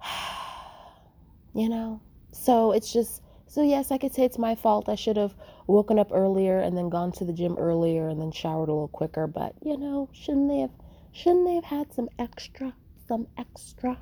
you 1.54 1.68
know, 1.68 2.00
so 2.32 2.70
it's 2.70 2.92
just 2.92 3.22
so, 3.56 3.62
yes, 3.62 3.90
I 3.90 3.96
could 3.96 4.14
say 4.14 4.24
it's 4.24 4.36
my 4.36 4.54
fault. 4.54 4.86
I 4.86 4.96
should 4.96 5.16
have 5.16 5.34
woken 5.66 5.98
up 5.98 6.10
earlier 6.12 6.60
and 6.60 6.76
then 6.76 6.90
gone 6.90 7.10
to 7.12 7.24
the 7.24 7.32
gym 7.32 7.56
earlier 7.56 8.06
and 8.06 8.20
then 8.20 8.30
showered 8.30 8.68
a 8.68 8.72
little 8.72 8.88
quicker. 8.88 9.26
But, 9.26 9.54
you 9.64 9.78
know, 9.78 10.10
shouldn't 10.12 10.50
they 10.50 10.58
have, 10.58 10.72
shouldn't 11.10 11.46
they 11.46 11.54
have 11.54 11.64
had 11.64 11.90
some 11.90 12.10
extra, 12.18 12.74
some 13.08 13.28
extra? 13.38 13.96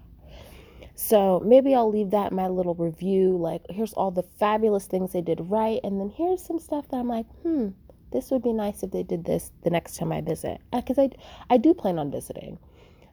So 0.97 1.41
maybe 1.47 1.73
I'll 1.73 1.89
leave 1.89 2.11
that 2.11 2.33
in 2.33 2.37
my 2.37 2.49
little 2.49 2.75
review. 2.75 3.37
Like, 3.37 3.63
here's 3.71 3.93
all 3.93 4.11
the 4.11 4.25
fabulous 4.41 4.87
things 4.87 5.13
they 5.13 5.21
did 5.21 5.39
right. 5.49 5.79
And 5.85 6.01
then 6.01 6.11
here's 6.11 6.45
some 6.45 6.59
stuff 6.59 6.89
that 6.89 6.97
I'm 6.97 7.07
like, 7.07 7.27
hmm, 7.43 7.69
this 8.11 8.33
would 8.33 8.43
be 8.43 8.53
nice 8.53 8.83
if 8.83 8.91
they 8.91 9.05
did 9.05 9.25
this 9.25 9.53
the 9.63 9.71
next 9.71 9.97
time 9.97 10.11
I 10.11 10.21
visit. 10.21 10.61
Because 10.73 10.99
uh, 10.99 11.03
I, 11.03 11.11
I 11.55 11.57
do 11.59 11.75
plan 11.75 12.01
on 12.01 12.11
visiting. 12.11 12.59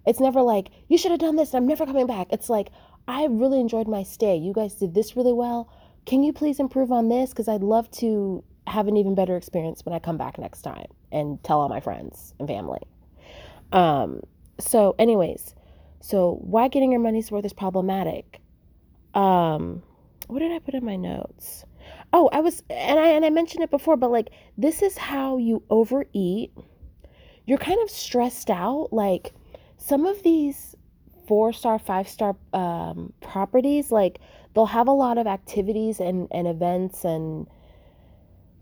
It's 0.08 0.20
never 0.20 0.42
like, 0.42 0.70
you 0.88 0.98
should 0.98 1.12
have 1.12 1.20
done 1.20 1.36
this. 1.36 1.54
I'm 1.54 1.68
never 1.68 1.86
coming 1.86 2.08
back. 2.08 2.30
It's 2.32 2.50
like, 2.50 2.70
I 3.08 3.26
really 3.26 3.60
enjoyed 3.60 3.88
my 3.88 4.02
stay. 4.02 4.38
You 4.38 4.54
guys 4.54 4.74
did 4.74 4.96
this 4.96 5.16
really 5.16 5.34
well 5.34 5.72
can 6.06 6.24
you 6.24 6.34
please 6.34 6.60
improve 6.60 6.92
on 6.92 7.10
this? 7.10 7.30
Because 7.30 7.48
I'd 7.48 7.64
love 7.64 7.90
to 7.92 8.44
have 8.68 8.88
an 8.88 8.98
even 8.98 9.16
better 9.16 9.36
experience 9.36 9.86
when 9.86 9.94
I 9.94 10.00
come 10.00 10.18
back 10.18 10.38
next 10.38 10.62
time 10.62 10.88
and 11.12 11.44
tell 11.44 11.60
all 11.60 11.70
my 11.70 11.80
friends 11.80 12.34
and 12.40 12.48
family. 12.48 12.82
Um, 13.72 14.22
so, 14.60 14.96
anyways, 15.00 15.56
so 16.00 16.40
why 16.42 16.68
getting 16.68 16.92
your 16.92 17.02
money's 17.02 17.32
worth 17.32 17.46
is 17.46 17.54
problematic. 17.54 18.42
Um, 19.14 19.84
what 20.28 20.40
did 20.40 20.52
I 20.52 20.60
put 20.60 20.74
in 20.74 20.86
my 20.86 20.96
notes? 20.96 21.66
Oh, 22.14 22.30
I 22.32 22.40
was 22.40 22.64
and 22.70 23.00
I 23.00 23.08
and 23.08 23.26
I 23.26 23.30
mentioned 23.30 23.64
it 23.64 23.72
before, 23.72 23.98
but 23.98 24.12
like 24.12 24.30
this 24.58 24.82
is 24.82 24.98
how 24.98 25.38
you 25.38 25.64
overeat. 25.70 26.52
You're 27.46 27.58
kind 27.58 27.82
of 27.82 27.90
stressed 27.90 28.50
out. 28.50 28.90
Like 28.92 29.34
some 29.78 30.06
of 30.06 30.22
these 30.24 30.76
four 31.28 31.54
star, 31.54 31.80
five 31.80 32.08
star 32.08 32.36
um, 32.54 33.14
properties, 33.22 33.92
like 33.92 34.20
they'll 34.54 34.66
have 34.66 34.88
a 34.88 34.94
lot 34.94 35.18
of 35.18 35.28
activities 35.28 36.00
and, 36.00 36.28
and 36.32 36.48
events 36.48 37.04
and 37.04 37.48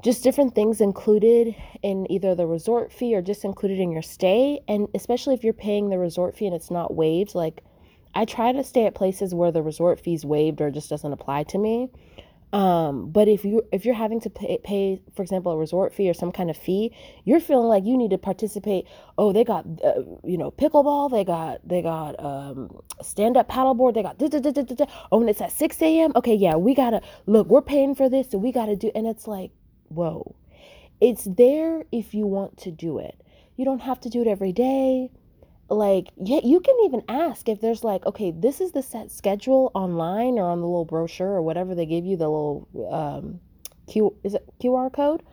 just 0.03 0.23
different 0.23 0.55
things 0.55 0.79
included 0.79 1.55
in 1.83 2.09
either 2.11 2.33
the 2.35 2.47
resort 2.47 2.91
fee 2.93 3.15
or 3.15 3.21
just 3.21 3.43
included 3.43 3.79
in 3.79 3.91
your 3.91 4.01
stay. 4.01 4.61
And 4.67 4.87
especially 4.95 5.33
if 5.33 5.43
you're 5.43 5.53
paying 5.53 5.89
the 5.89 5.99
resort 5.99 6.37
fee 6.37 6.45
and 6.45 6.55
it's 6.55 6.71
not 6.71 6.95
waived, 6.95 7.35
like 7.35 7.63
I 8.15 8.25
try 8.25 8.51
to 8.51 8.63
stay 8.63 8.85
at 8.85 8.95
places 8.95 9.35
where 9.35 9.51
the 9.51 9.61
resort 9.61 9.99
fees 9.99 10.25
waived 10.25 10.61
or 10.61 10.71
just 10.71 10.89
doesn't 10.89 11.11
apply 11.11 11.43
to 11.43 11.57
me. 11.57 11.89
Um, 12.51 13.11
but 13.11 13.27
if 13.27 13.45
you 13.45 13.61
if 13.71 13.85
you're 13.85 13.95
having 13.95 14.19
to 14.21 14.29
pay, 14.29 14.57
pay, 14.63 15.01
for 15.15 15.21
example, 15.21 15.51
a 15.51 15.57
resort 15.57 15.93
fee 15.93 16.09
or 16.09 16.15
some 16.15 16.31
kind 16.31 16.49
of 16.49 16.57
fee, 16.57 16.91
you're 17.23 17.39
feeling 17.39 17.67
like 17.67 17.85
you 17.85 17.95
need 17.95 18.09
to 18.09 18.17
participate. 18.17 18.85
Oh, 19.19 19.31
they 19.31 19.43
got 19.43 19.65
uh, 19.83 20.01
you 20.23 20.37
know 20.37 20.49
pickleball, 20.49 21.11
they 21.11 21.23
got 21.23 21.67
they 21.67 21.83
got 21.83 22.19
um, 22.23 22.81
stand 23.03 23.37
up 23.37 23.49
paddleboard, 23.49 23.93
they 23.93 24.01
got 24.01 24.17
oh, 25.11 25.19
and 25.21 25.29
it's 25.29 25.41
at 25.41 25.51
six 25.51 25.79
a.m. 25.81 26.11
Okay, 26.15 26.33
yeah, 26.33 26.55
we 26.55 26.73
gotta 26.73 27.01
look. 27.27 27.47
We're 27.47 27.61
paying 27.61 27.93
for 27.93 28.09
this, 28.09 28.31
so 28.31 28.39
we 28.39 28.51
gotta 28.51 28.75
do. 28.75 28.91
And 28.95 29.05
it's 29.05 29.27
like, 29.27 29.51
whoa, 29.89 30.35
it's 30.99 31.25
there 31.25 31.83
if 31.91 32.15
you 32.15 32.25
want 32.25 32.57
to 32.59 32.71
do 32.71 32.97
it. 32.97 33.21
You 33.57 33.65
don't 33.65 33.81
have 33.81 33.99
to 34.01 34.09
do 34.09 34.21
it 34.21 34.27
every 34.27 34.53
day 34.53 35.11
like 35.69 36.07
yeah 36.17 36.39
you 36.43 36.59
can 36.59 36.75
even 36.85 37.01
ask 37.07 37.47
if 37.47 37.61
there's 37.61 37.83
like 37.83 38.05
okay 38.05 38.31
this 38.31 38.61
is 38.61 38.71
the 38.71 38.81
set 38.81 39.11
schedule 39.11 39.71
online 39.73 40.39
or 40.39 40.49
on 40.49 40.59
the 40.59 40.65
little 40.65 40.85
brochure 40.85 41.29
or 41.29 41.41
whatever 41.41 41.75
they 41.75 41.85
give 41.85 42.05
you 42.05 42.17
the 42.17 42.27
little 42.27 42.67
um 42.91 43.39
q 43.87 44.15
is 44.23 44.35
it 44.35 44.47
qr 44.61 44.91
code? 44.91 45.23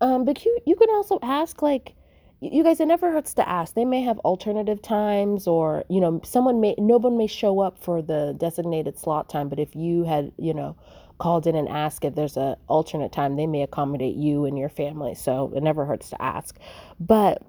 Um 0.00 0.24
but 0.24 0.44
you 0.44 0.58
you 0.66 0.76
can 0.76 0.90
also 0.90 1.18
ask 1.22 1.62
like 1.62 1.94
you 2.40 2.62
guys 2.62 2.78
it 2.78 2.86
never 2.86 3.10
hurts 3.10 3.32
to 3.34 3.48
ask. 3.48 3.74
They 3.74 3.86
may 3.86 4.02
have 4.02 4.18
alternative 4.20 4.82
times 4.82 5.46
or 5.46 5.84
you 5.88 6.00
know 6.00 6.20
someone 6.24 6.60
may 6.60 6.74
no 6.78 6.98
one 6.98 7.16
may 7.16 7.26
show 7.26 7.60
up 7.60 7.82
for 7.82 8.02
the 8.02 8.34
designated 8.38 8.98
slot 8.98 9.28
time 9.28 9.48
but 9.48 9.58
if 9.58 9.74
you 9.74 10.04
had 10.04 10.32
you 10.36 10.52
know 10.54 10.76
called 11.18 11.46
in 11.46 11.54
and 11.54 11.68
asked 11.68 12.04
if 12.04 12.14
there's 12.14 12.36
a 12.36 12.56
alternate 12.66 13.12
time 13.12 13.36
they 13.36 13.46
may 13.46 13.62
accommodate 13.62 14.16
you 14.16 14.44
and 14.44 14.58
your 14.58 14.68
family. 14.68 15.14
So 15.14 15.52
it 15.54 15.62
never 15.62 15.84
hurts 15.84 16.10
to 16.10 16.20
ask. 16.22 16.58
But 17.00 17.42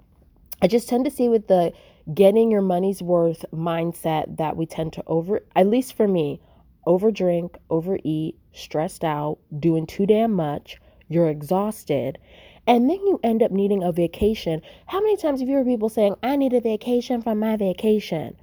i 0.62 0.66
just 0.66 0.88
tend 0.88 1.04
to 1.04 1.10
see 1.10 1.28
with 1.28 1.48
the 1.48 1.72
getting 2.14 2.50
your 2.50 2.62
money's 2.62 3.02
worth 3.02 3.44
mindset 3.52 4.36
that 4.36 4.56
we 4.56 4.66
tend 4.66 4.92
to 4.92 5.02
over, 5.06 5.42
at 5.54 5.66
least 5.66 5.96
for 5.96 6.06
me, 6.06 6.40
overdrink, 6.86 7.56
overeat, 7.68 8.36
stressed 8.52 9.04
out, 9.04 9.38
doing 9.58 9.86
too 9.86 10.06
damn 10.06 10.32
much, 10.32 10.80
you're 11.08 11.28
exhausted, 11.28 12.18
and 12.66 12.88
then 12.88 12.98
you 13.06 13.20
end 13.22 13.42
up 13.42 13.50
needing 13.50 13.82
a 13.82 13.92
vacation. 13.92 14.60
How 14.86 15.00
many 15.00 15.16
times 15.16 15.40
have 15.40 15.48
you 15.48 15.56
heard 15.56 15.66
people 15.66 15.88
saying, 15.88 16.14
I 16.22 16.36
need 16.36 16.52
a 16.52 16.60
vacation 16.60 17.22
from 17.22 17.38
my 17.38 17.56
vacation? 17.56 18.36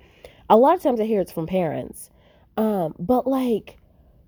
A 0.50 0.58
lot 0.58 0.76
of 0.76 0.84
times 0.84 1.00
I 1.00 1.06
hear 1.06 1.22
it's 1.22 1.32
from 1.32 1.48
parents. 1.48 2.10
Um, 2.58 2.96
but 3.00 3.26
like, 3.26 3.78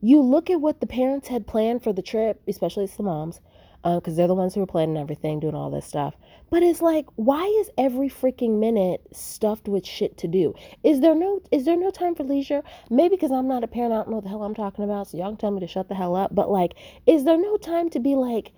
you 0.01 0.22
look 0.22 0.50
at 0.50 0.62
what 0.62 0.82
the 0.82 0.88
parents 0.88 1.27
had 1.27 1.48
planned 1.48 1.84
for 1.84 1.94
the 1.94 2.01
trip, 2.01 2.42
especially 2.48 2.86
it's 2.86 2.96
the 2.96 3.04
moms, 3.04 3.42
um, 3.84 4.00
because 4.00 4.13
uh, 4.13 4.18
they're 4.18 4.27
the 4.27 4.36
ones 4.36 4.56
who 4.56 4.62
are 4.62 4.68
planning 4.68 4.98
everything, 4.98 5.39
doing 5.39 5.56
all 5.56 5.70
this 5.70 5.86
stuff. 5.86 6.15
But 6.50 6.64
it's 6.64 6.82
like, 6.82 7.06
why 7.16 7.44
is 7.60 7.70
every 7.78 8.10
freaking 8.10 8.60
minute 8.60 9.02
stuffed 9.12 9.68
with 9.68 9.86
shit 9.86 10.18
to 10.20 10.28
do? 10.28 10.54
Is 10.84 11.02
there 11.02 11.16
no 11.16 11.42
is 11.52 11.66
there 11.66 11.78
no 11.78 11.92
time 11.92 12.16
for 12.16 12.24
leisure? 12.24 12.64
Maybe 12.90 13.16
because 13.16 13.32
I'm 13.32 13.48
not 13.48 13.64
a 13.64 13.68
parent, 13.68 13.94
I 13.94 13.98
don't 13.98 14.10
know 14.10 14.16
what 14.16 14.24
the 14.24 14.30
hell 14.30 14.44
I'm 14.44 14.56
talking 14.56 14.84
about, 14.84 15.08
so 15.08 15.18
y'all 15.18 15.30
can 15.30 15.38
tell 15.38 15.52
me 15.52 15.60
to 15.60 15.68
shut 15.68 15.90
the 15.90 15.96
hell 15.96 16.16
up. 16.16 16.34
But 16.34 16.50
like, 16.50 16.75
is 17.06 17.24
there 17.24 17.38
no 17.38 17.58
time 17.58 17.90
to 17.92 18.00
be 18.00 18.16
like 18.16 18.54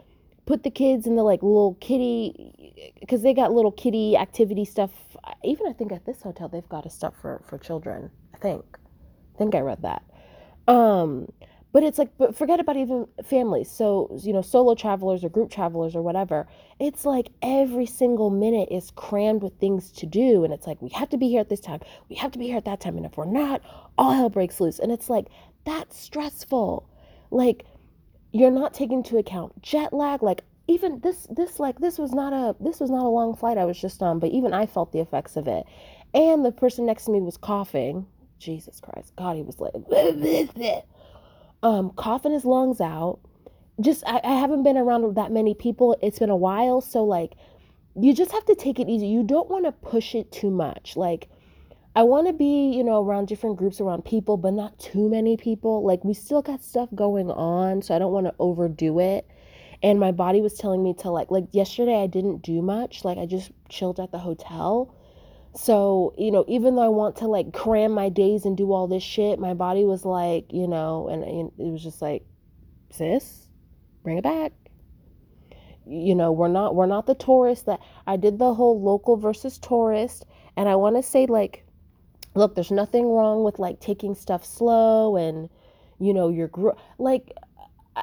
put 0.48 0.64
the 0.64 0.72
kids 0.72 1.06
in 1.06 1.16
the 1.16 1.24
like 1.24 1.44
little 1.44 1.76
kitty 1.80 2.94
because 3.00 3.22
they 3.22 3.34
got 3.34 3.52
little 3.52 3.72
kitty 3.72 4.18
activity 4.18 4.66
stuff 4.66 4.92
even 5.44 5.68
i 5.68 5.74
think 5.74 5.92
at 5.92 6.06
this 6.06 6.22
hotel 6.22 6.48
they've 6.48 6.70
got 6.70 6.86
a 6.86 6.90
stuff 6.90 7.14
for 7.22 7.42
for 7.46 7.58
children 7.58 8.10
i 8.34 8.38
think 8.38 8.64
i 9.36 9.38
think 9.38 9.54
i 9.54 9.60
read 9.60 9.82
that 9.82 10.02
um 10.68 11.28
but 11.74 11.84
it's 11.84 11.98
like 12.00 12.10
but 12.18 12.36
forget 12.36 12.60
about 12.60 12.78
even 12.78 13.08
families 13.24 13.70
so 13.70 14.10
you 14.24 14.34
know 14.34 14.42
solo 14.42 14.76
travelers 14.76 15.24
or 15.24 15.30
group 15.30 15.52
travelers 15.52 15.96
or 15.96 16.02
whatever 16.02 16.48
it's 16.80 17.06
like 17.06 17.30
every 17.42 17.86
single 17.86 18.30
minute 18.30 18.70
is 18.72 18.92
crammed 18.92 19.42
with 19.42 19.54
things 19.60 19.92
to 19.94 20.06
do. 20.06 20.44
And 20.44 20.54
it's 20.54 20.68
like 20.68 20.82
we 20.82 20.90
have 20.90 21.10
to 21.10 21.18
be 21.18 21.28
here 21.30 21.42
at 21.42 21.50
this 21.50 21.60
time. 21.60 21.80
We 22.10 22.16
have 22.18 22.32
to 22.32 22.40
be 22.40 22.48
here 22.48 22.58
at 22.58 22.66
that 22.66 22.80
time. 22.80 22.98
And 22.98 23.06
if 23.06 23.18
we're 23.18 23.26
not 23.26 23.62
all 23.98 24.12
hell 24.12 24.30
breaks 24.30 24.60
loose. 24.60 24.80
And 24.80 24.92
it's 24.92 25.10
like 25.10 25.28
that's 25.66 26.00
stressful. 26.00 26.88
Like 27.32 27.66
you're 28.32 28.52
not 28.52 28.74
taking 28.74 29.00
into 29.00 29.18
account 29.18 29.62
jet 29.62 29.92
lag. 29.92 30.22
Like 30.22 30.44
even 30.68 31.00
this 31.00 31.28
this 31.32 31.60
like 31.60 31.80
this 31.80 31.98
was 31.98 32.14
not 32.14 32.34
a 32.34 32.56
this 32.60 32.80
was 32.80 32.92
not 32.92 33.06
a 33.06 33.10
long 33.10 33.34
flight 33.34 33.58
i 33.58 33.64
was 33.64 33.80
just 33.80 34.02
on 34.02 34.20
but 34.20 34.32
even 34.32 34.54
i 34.54 34.66
felt 34.66 34.92
the 34.92 35.00
effects 35.00 35.36
of 35.36 35.48
it. 35.48 35.66
And 36.14 36.46
the 36.46 36.52
person 36.52 36.86
next 36.86 37.06
to 37.06 37.12
me 37.12 37.22
was 37.22 37.38
coughing. 37.38 38.06
Jesus 38.40 38.80
christ. 38.80 39.16
God 39.16 39.36
he 39.36 39.42
was 39.42 39.60
like 39.60 39.74
um, 41.64 41.92
coughing 41.96 42.32
his 42.32 42.46
lungs 42.46 42.82
out. 42.82 43.20
Just 43.80 44.04
I, 44.08 44.20
I 44.24 44.34
haven't 44.34 44.64
been 44.64 44.78
around 44.78 45.16
that 45.16 45.32
many 45.32 45.54
people. 45.54 45.98
It's 46.02 46.20
been 46.20 46.30
a 46.30 46.36
while, 46.36 46.82
so 46.82 47.04
like 47.04 47.34
you 48.00 48.14
just 48.14 48.32
have 48.32 48.46
to 48.46 48.56
take 48.56 48.80
it 48.80 48.90
easy. 48.90 49.08
You 49.08 49.24
don't 49.24 49.50
want 49.50 49.66
to 49.66 49.72
push 49.72 50.16
it 50.16 50.32
too 50.32 50.50
much. 50.50 50.96
Like 50.96 51.30
I 51.96 52.04
want 52.04 52.28
to 52.28 52.34
be, 52.34 52.72
you 52.76 52.84
know, 52.84 53.04
around 53.04 53.28
different 53.28 53.58
groups, 53.58 53.82
around 53.82 54.06
people, 54.06 54.38
but 54.38 54.54
not 54.54 54.78
too 54.80 55.10
many 55.10 55.36
people. 55.36 55.84
Like 55.84 56.04
we 56.04 56.14
still 56.14 56.42
got 56.42 56.64
stuff 56.64 56.90
going 56.94 57.32
on, 57.32 57.82
so 57.82 57.96
I 57.96 58.00
don't 58.00 58.14
want 58.14 58.28
to 58.28 58.36
overdo 58.40 59.00
it. 59.00 59.28
And 59.84 60.00
my 60.00 60.12
body 60.12 60.42
was 60.42 60.56
telling 60.56 60.84
me 60.84 60.94
to 61.00 61.12
like 61.12 61.32
like 61.32 61.48
yesterday 61.52 62.02
I 62.02 62.08
didn't 62.08 62.42
do 62.42 62.62
much. 62.62 63.04
Like 63.04 63.18
I 63.18 63.26
just 63.26 63.52
chilled 63.70 64.00
at 64.00 64.12
the 64.12 64.20
hotel 64.20 64.94
so, 65.58 66.14
you 66.18 66.32
know, 66.32 66.46
even 66.48 66.76
though 66.76 66.84
I 66.84 66.90
want 66.90 67.16
to 67.18 67.28
like 67.28 67.52
cram 67.52 67.92
my 67.92 68.10
days 68.10 68.46
and 68.46 68.56
do 68.56 68.72
all 68.72 68.88
this 68.88 69.02
shit, 69.02 69.40
my 69.40 69.56
body 69.56 69.86
was 69.86 70.06
like, 70.06 70.54
you 70.54 70.68
know, 70.68 71.08
and, 71.10 71.24
it 71.24 71.72
was 71.72 71.82
just 71.82 72.00
like, 72.00 72.24
sis, 72.92 73.48
bring 74.04 74.20
it 74.20 74.24
back. 74.24 74.54
You 75.88 76.14
know, 76.14 76.32
we're 76.32 76.48
not 76.48 76.76
we're 76.76 76.86
not 76.86 77.08
the 77.08 77.16
tourists 77.16 77.66
that 77.66 77.80
I 78.06 78.18
did 78.18 78.38
the 78.38 78.54
whole 78.54 78.80
local 78.82 79.18
versus 79.18 79.58
tourist, 79.58 80.26
and 80.56 80.70
I 80.70 80.76
want 80.76 80.96
to 80.98 81.02
say 81.02 81.26
like, 81.26 81.66
look, 82.36 82.54
there's 82.54 82.72
nothing 82.72 83.08
wrong 83.08 83.44
with 83.44 83.58
like 83.58 83.80
taking 83.80 84.14
stuff 84.14 84.46
slow 84.46 85.16
and, 85.16 85.50
you 86.00 86.14
know, 86.14 86.30
you're 86.30 86.52
like 87.00 87.32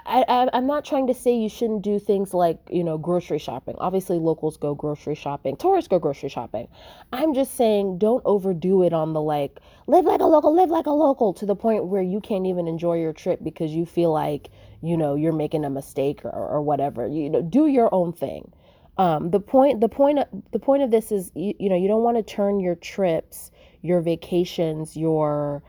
I, 0.06 0.24
I, 0.26 0.58
am 0.58 0.66
not 0.66 0.84
trying 0.84 1.06
to 1.06 1.14
say 1.14 1.36
you 1.36 1.48
shouldn't 1.48 1.82
do 1.82 2.00
things 2.00 2.34
like, 2.34 2.58
you 2.68 2.82
know, 2.82 2.98
grocery 2.98 3.38
shopping. 3.38 3.76
Obviously, 3.78 4.18
locals 4.18 4.56
go 4.56 4.74
grocery 4.74 5.14
shopping, 5.14 5.56
tourists 5.56 5.86
go 5.86 6.00
grocery 6.00 6.28
shopping. 6.28 6.66
I'm 7.12 7.32
just 7.32 7.54
saying 7.54 7.98
don't 7.98 8.22
overdo 8.24 8.82
it 8.82 8.92
on 8.92 9.12
the 9.12 9.20
like, 9.20 9.60
live 9.86 10.04
like 10.04 10.20
a 10.20 10.26
local, 10.26 10.52
live 10.54 10.70
like 10.70 10.86
a 10.86 10.90
local 10.90 11.32
to 11.34 11.46
the 11.46 11.54
point 11.54 11.86
where 11.86 12.02
you 12.02 12.20
can't 12.20 12.46
even 12.46 12.66
enjoy 12.66 12.98
your 12.98 13.12
trip 13.12 13.44
because 13.44 13.70
you 13.70 13.86
feel 13.86 14.12
like, 14.12 14.50
you 14.82 14.96
know, 14.96 15.14
you're 15.14 15.32
making 15.32 15.64
a 15.64 15.70
mistake 15.70 16.24
or, 16.24 16.30
or 16.30 16.60
whatever. 16.60 17.06
You 17.06 17.30
know, 17.30 17.42
do 17.42 17.68
your 17.68 17.94
own 17.94 18.12
thing. 18.12 18.50
Um, 18.98 19.30
the 19.30 19.40
point, 19.40 19.80
the 19.80 19.88
point, 19.88 20.18
the 20.50 20.58
point 20.58 20.82
of 20.82 20.90
this 20.90 21.12
is, 21.12 21.30
you, 21.36 21.54
you 21.60 21.68
know, 21.68 21.76
you 21.76 21.86
don't 21.86 22.02
want 22.02 22.16
to 22.16 22.22
turn 22.22 22.58
your 22.58 22.74
trips, 22.74 23.52
your 23.82 24.00
vacations, 24.00 24.96
your, 24.96 25.62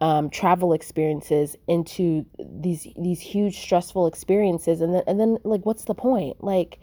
um, 0.00 0.30
travel 0.30 0.72
experiences 0.72 1.56
into 1.68 2.26
these 2.38 2.86
these 2.96 3.20
huge 3.20 3.58
stressful 3.58 4.06
experiences. 4.06 4.80
And 4.80 4.94
then 4.94 5.02
and 5.06 5.20
then 5.20 5.38
like 5.44 5.64
what's 5.64 5.84
the 5.84 5.94
point? 5.94 6.42
Like 6.42 6.78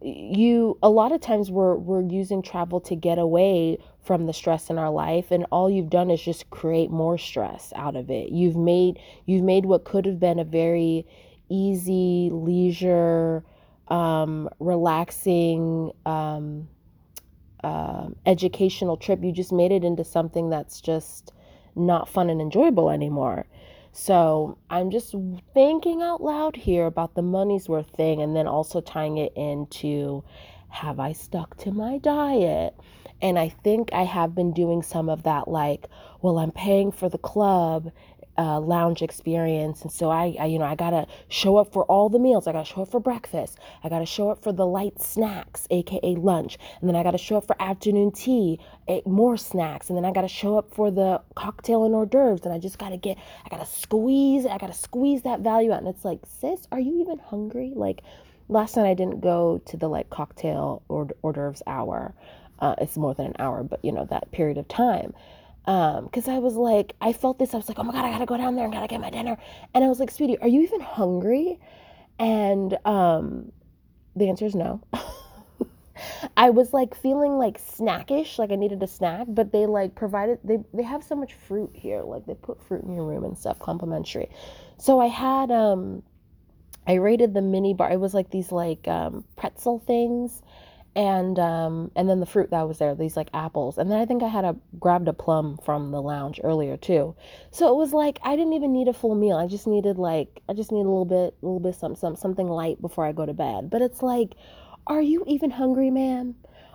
you 0.00 0.76
a 0.82 0.90
lot 0.90 1.12
of 1.12 1.20
times 1.20 1.50
we're 1.50 1.76
we're 1.76 2.02
using 2.02 2.42
travel 2.42 2.80
to 2.80 2.96
get 2.96 3.18
away 3.18 3.78
from 4.02 4.26
the 4.26 4.32
stress 4.32 4.68
in 4.68 4.78
our 4.78 4.90
life 4.90 5.30
and 5.30 5.46
all 5.52 5.70
you've 5.70 5.90
done 5.90 6.10
is 6.10 6.20
just 6.20 6.50
create 6.50 6.90
more 6.90 7.16
stress 7.16 7.72
out 7.76 7.94
of 7.94 8.10
it. 8.10 8.30
You've 8.30 8.56
made 8.56 8.98
you've 9.26 9.44
made 9.44 9.66
what 9.66 9.84
could 9.84 10.04
have 10.06 10.18
been 10.18 10.38
a 10.38 10.44
very 10.44 11.06
easy 11.48 12.30
leisure 12.32 13.44
um, 13.88 14.48
relaxing 14.58 15.92
um, 16.06 16.68
uh, 17.62 18.08
educational 18.26 18.96
trip. 18.96 19.22
You 19.22 19.32
just 19.32 19.52
made 19.52 19.70
it 19.70 19.84
into 19.84 20.04
something 20.04 20.50
that's 20.50 20.80
just 20.80 21.32
not 21.74 22.08
fun 22.08 22.30
and 22.30 22.40
enjoyable 22.40 22.90
anymore. 22.90 23.46
So 23.92 24.58
I'm 24.70 24.90
just 24.90 25.14
thinking 25.52 26.00
out 26.00 26.22
loud 26.22 26.56
here 26.56 26.86
about 26.86 27.14
the 27.14 27.22
money's 27.22 27.68
worth 27.68 27.90
thing 27.90 28.22
and 28.22 28.34
then 28.34 28.46
also 28.46 28.80
tying 28.80 29.18
it 29.18 29.32
into 29.36 30.24
have 30.72 30.98
I 30.98 31.12
stuck 31.12 31.56
to 31.58 31.70
my 31.70 31.98
diet? 31.98 32.74
And 33.20 33.38
I 33.38 33.50
think 33.50 33.90
I 33.92 34.02
have 34.02 34.34
been 34.34 34.52
doing 34.52 34.82
some 34.82 35.08
of 35.08 35.22
that, 35.22 35.46
like, 35.46 35.86
well, 36.22 36.38
I'm 36.38 36.50
paying 36.50 36.90
for 36.90 37.08
the 37.08 37.18
club 37.18 37.92
uh, 38.38 38.58
lounge 38.60 39.02
experience. 39.02 39.82
And 39.82 39.92
so 39.92 40.10
I, 40.10 40.36
I, 40.40 40.46
you 40.46 40.58
know, 40.58 40.64
I 40.64 40.74
gotta 40.74 41.06
show 41.28 41.56
up 41.56 41.72
for 41.72 41.84
all 41.84 42.08
the 42.08 42.18
meals. 42.18 42.46
I 42.46 42.52
gotta 42.52 42.64
show 42.64 42.82
up 42.82 42.90
for 42.90 43.00
breakfast. 43.00 43.58
I 43.84 43.88
gotta 43.88 44.06
show 44.06 44.30
up 44.30 44.42
for 44.42 44.52
the 44.52 44.66
light 44.66 45.00
snacks, 45.00 45.66
aka 45.70 46.14
lunch. 46.14 46.58
And 46.80 46.88
then 46.88 46.96
I 46.96 47.02
gotta 47.02 47.18
show 47.18 47.36
up 47.36 47.46
for 47.46 47.56
afternoon 47.60 48.10
tea, 48.12 48.58
more 49.04 49.36
snacks. 49.36 49.88
And 49.88 49.96
then 49.96 50.04
I 50.04 50.12
gotta 50.12 50.28
show 50.28 50.56
up 50.56 50.74
for 50.74 50.90
the 50.90 51.20
cocktail 51.34 51.84
and 51.84 51.94
hors 51.94 52.06
d'oeuvres. 52.06 52.44
And 52.44 52.54
I 52.54 52.58
just 52.58 52.78
gotta 52.78 52.96
get, 52.96 53.18
I 53.44 53.48
gotta 53.48 53.66
squeeze, 53.66 54.46
I 54.46 54.58
gotta 54.58 54.72
squeeze 54.72 55.22
that 55.22 55.40
value 55.40 55.72
out. 55.72 55.80
And 55.80 55.88
it's 55.88 56.04
like, 56.04 56.20
sis, 56.40 56.66
are 56.72 56.80
you 56.80 57.00
even 57.00 57.18
hungry? 57.18 57.72
Like 57.74 58.02
last 58.48 58.76
night 58.76 58.88
I 58.88 58.94
didn't 58.94 59.20
go 59.20 59.60
to 59.66 59.76
the 59.76 59.88
like 59.88 60.08
cocktail 60.08 60.82
or 60.88 61.08
hors 61.22 61.32
d'oeuvres 61.32 61.62
hour. 61.66 62.14
Uh, 62.58 62.76
it's 62.78 62.96
more 62.96 63.12
than 63.12 63.26
an 63.26 63.36
hour, 63.40 63.64
but 63.64 63.84
you 63.84 63.90
know 63.90 64.06
that 64.06 64.30
period 64.30 64.56
of 64.56 64.68
time 64.68 65.12
um 65.66 66.04
because 66.04 66.28
i 66.28 66.38
was 66.38 66.54
like 66.54 66.94
i 67.00 67.12
felt 67.12 67.38
this 67.38 67.54
i 67.54 67.56
was 67.56 67.68
like 67.68 67.78
oh 67.78 67.82
my 67.82 67.92
god 67.92 68.04
i 68.04 68.10
gotta 68.10 68.26
go 68.26 68.36
down 68.36 68.54
there 68.56 68.64
and 68.64 68.72
gotta 68.72 68.88
get 68.88 69.00
my 69.00 69.10
dinner 69.10 69.36
and 69.74 69.84
i 69.84 69.88
was 69.88 70.00
like 70.00 70.10
sweetie 70.10 70.38
are 70.38 70.48
you 70.48 70.62
even 70.62 70.80
hungry 70.80 71.58
and 72.18 72.76
um 72.84 73.52
the 74.16 74.28
answer 74.28 74.44
is 74.44 74.54
no 74.54 74.82
I 76.36 76.50
was 76.50 76.72
like 76.72 76.94
feeling 76.94 77.38
like 77.38 77.58
snackish, 77.58 78.38
like 78.38 78.50
I 78.50 78.56
needed 78.56 78.82
a 78.82 78.86
snack, 78.86 79.26
but 79.28 79.52
they 79.52 79.66
like 79.66 79.94
provided 79.94 80.38
they 80.42 80.58
they 80.72 80.82
have 80.82 81.04
so 81.04 81.14
much 81.14 81.34
fruit 81.34 81.70
here. 81.74 82.02
Like 82.02 82.26
they 82.26 82.34
put 82.34 82.62
fruit 82.62 82.82
in 82.82 82.94
your 82.94 83.04
room 83.04 83.24
and 83.24 83.36
stuff 83.36 83.58
complimentary. 83.58 84.28
So 84.78 85.00
I 85.00 85.06
had 85.06 85.50
um 85.50 86.02
I 86.86 86.94
rated 86.94 87.34
the 87.34 87.42
mini 87.42 87.74
bar. 87.74 87.92
It 87.92 88.00
was 88.00 88.14
like 88.14 88.30
these 88.30 88.50
like 88.50 88.88
um 88.88 89.24
pretzel 89.36 89.78
things 89.80 90.42
and 90.94 91.38
um 91.38 91.90
and 91.96 92.08
then 92.08 92.20
the 92.20 92.26
fruit 92.26 92.50
that 92.50 92.68
was 92.68 92.78
there 92.78 92.94
these 92.94 93.16
like 93.16 93.28
apples. 93.32 93.78
And 93.78 93.90
then 93.90 93.98
i 93.98 94.04
think 94.04 94.22
i 94.22 94.28
had 94.28 94.44
a 94.44 94.56
grabbed 94.78 95.08
a 95.08 95.12
plum 95.12 95.58
from 95.64 95.90
the 95.90 96.02
lounge 96.02 96.40
earlier 96.44 96.76
too. 96.76 97.14
So 97.50 97.68
it 97.68 97.76
was 97.76 97.92
like 97.92 98.18
i 98.22 98.36
didn't 98.36 98.52
even 98.52 98.72
need 98.72 98.88
a 98.88 98.92
full 98.92 99.14
meal. 99.14 99.36
I 99.36 99.46
just 99.46 99.66
needed 99.66 99.96
like 99.98 100.42
i 100.48 100.52
just 100.52 100.70
need 100.70 100.80
a 100.80 100.88
little 100.88 101.04
bit 101.04 101.34
a 101.42 101.46
little 101.46 101.60
bit 101.60 101.74
some, 101.74 101.96
some 101.96 102.16
something 102.16 102.46
light 102.46 102.80
before 102.80 103.06
i 103.06 103.12
go 103.12 103.24
to 103.24 103.32
bed. 103.32 103.70
But 103.70 103.82
it's 103.82 104.02
like 104.02 104.34
are 104.86 105.00
you 105.00 105.24
even 105.26 105.50
hungry 105.50 105.90
ma'am? 105.90 106.34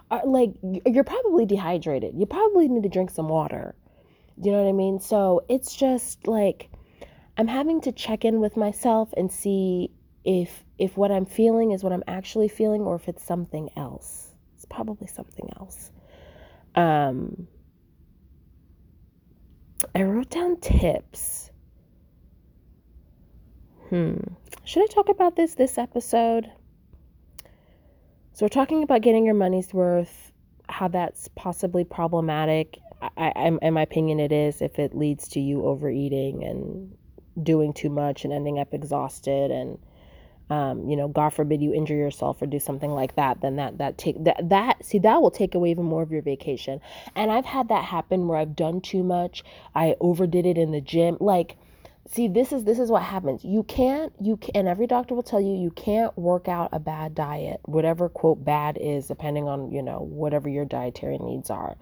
Are, 0.10 0.26
like 0.26 0.52
you're 0.86 1.04
probably 1.04 1.46
dehydrated. 1.46 2.14
You 2.16 2.26
probably 2.26 2.68
need 2.70 2.84
to 2.84 2.90
drink 2.90 3.12
some 3.12 3.28
water. 3.28 3.76
Do 4.40 4.50
you 4.50 4.56
know 4.56 4.64
what 4.64 4.70
i 4.70 4.74
mean? 4.74 5.00
So 5.00 5.44
it's 5.48 5.76
just 5.76 6.28
like 6.28 6.70
i'm 7.38 7.48
having 7.48 7.82
to 7.82 7.92
check 7.92 8.26
in 8.26 8.40
with 8.40 8.58
myself 8.58 9.14
and 9.16 9.32
see 9.32 9.92
if 10.28 10.66
if 10.78 10.98
what 10.98 11.10
I'm 11.10 11.26
feeling 11.26 11.72
is 11.72 11.84
what 11.84 11.94
I'm 11.94 12.04
actually 12.06 12.50
feeling 12.50 12.82
or 12.82 12.96
if 12.96 13.08
it's 13.08 13.24
something 13.24 13.70
else. 13.78 14.36
It's 14.56 14.66
probably 14.66 15.08
something 15.08 15.50
else. 15.58 15.90
Um, 16.76 17.48
I 19.96 20.04
wrote 20.04 20.30
down 20.30 20.58
tips. 20.58 21.50
Hmm. 23.90 24.18
Should 24.66 24.84
I 24.84 24.88
talk 24.88 25.08
about 25.08 25.38
this 25.38 25.56
this 25.56 25.78
episode? 25.78 26.52
So 28.34 28.46
we're 28.46 28.50
talking 28.50 28.84
about 28.84 29.02
getting 29.02 29.26
your 29.26 29.34
money's 29.34 29.74
worth, 29.74 30.34
how 30.68 30.90
that's 30.90 31.30
possibly 31.36 31.86
problematic. 31.86 32.80
I, 33.02 33.32
I, 33.36 33.58
in 33.62 33.74
my 33.74 33.82
opinion, 33.82 34.20
it 34.20 34.34
is 34.34 34.62
if 34.62 34.78
it 34.78 34.94
leads 34.94 35.30
to 35.30 35.40
you 35.40 35.66
overeating 35.66 36.44
and 36.44 36.96
doing 37.42 37.72
too 37.72 37.90
much 37.90 38.26
and 38.26 38.34
ending 38.34 38.60
up 38.60 38.74
exhausted 38.74 39.52
and 39.52 39.80
um, 40.50 40.90
you 40.90 40.96
know, 40.96 41.08
God 41.08 41.30
forbid 41.30 41.62
you 41.62 41.74
injure 41.74 41.96
yourself 41.96 42.42
or 42.42 42.46
do 42.46 42.60
something 42.60 42.92
like 42.92 43.16
that, 43.16 43.42
then 43.42 43.58
that 43.58 43.78
that 43.80 43.98
take 43.98 44.24
that 44.24 44.50
that 44.50 44.86
see 44.86 45.00
that 45.00 45.22
will 45.22 45.32
take 45.32 45.56
away 45.56 45.72
even 45.72 45.84
more 45.84 46.02
of 46.02 46.12
your 46.12 46.22
vacation. 46.22 46.80
And 47.16 47.32
I've 47.32 47.46
had 47.46 47.68
that 47.70 47.84
happen 47.84 48.28
where 48.28 48.38
I've 48.38 48.56
done 48.56 48.80
too 48.80 49.04
much. 49.04 49.44
I 49.76 49.96
overdid 50.00 50.46
it 50.46 50.58
in 50.58 50.72
the 50.72 50.80
gym. 50.80 51.18
Like, 51.20 51.58
see, 52.10 52.30
this 52.30 52.54
is 52.54 52.64
this 52.64 52.80
is 52.80 52.90
what 52.90 53.04
happens. 53.04 53.44
You 53.44 53.64
can't 53.64 54.14
you 54.22 54.38
can, 54.38 54.52
and 54.56 54.68
every 54.70 54.88
doctor 54.88 55.16
will 55.16 55.24
tell 55.24 55.42
you 55.42 55.54
you 55.54 55.72
can't 55.72 56.18
work 56.18 56.48
out 56.48 56.70
a 56.72 56.80
bad 56.80 57.14
diet, 57.14 57.60
whatever 57.66 58.08
quote 58.08 58.44
bad 58.46 58.78
is, 58.80 59.08
depending 59.08 59.50
on 59.50 59.72
you 59.72 59.82
know 59.82 60.00
whatever 60.00 60.48
your 60.48 60.66
dietary 60.66 61.18
needs 61.18 61.50
are. 61.50 61.76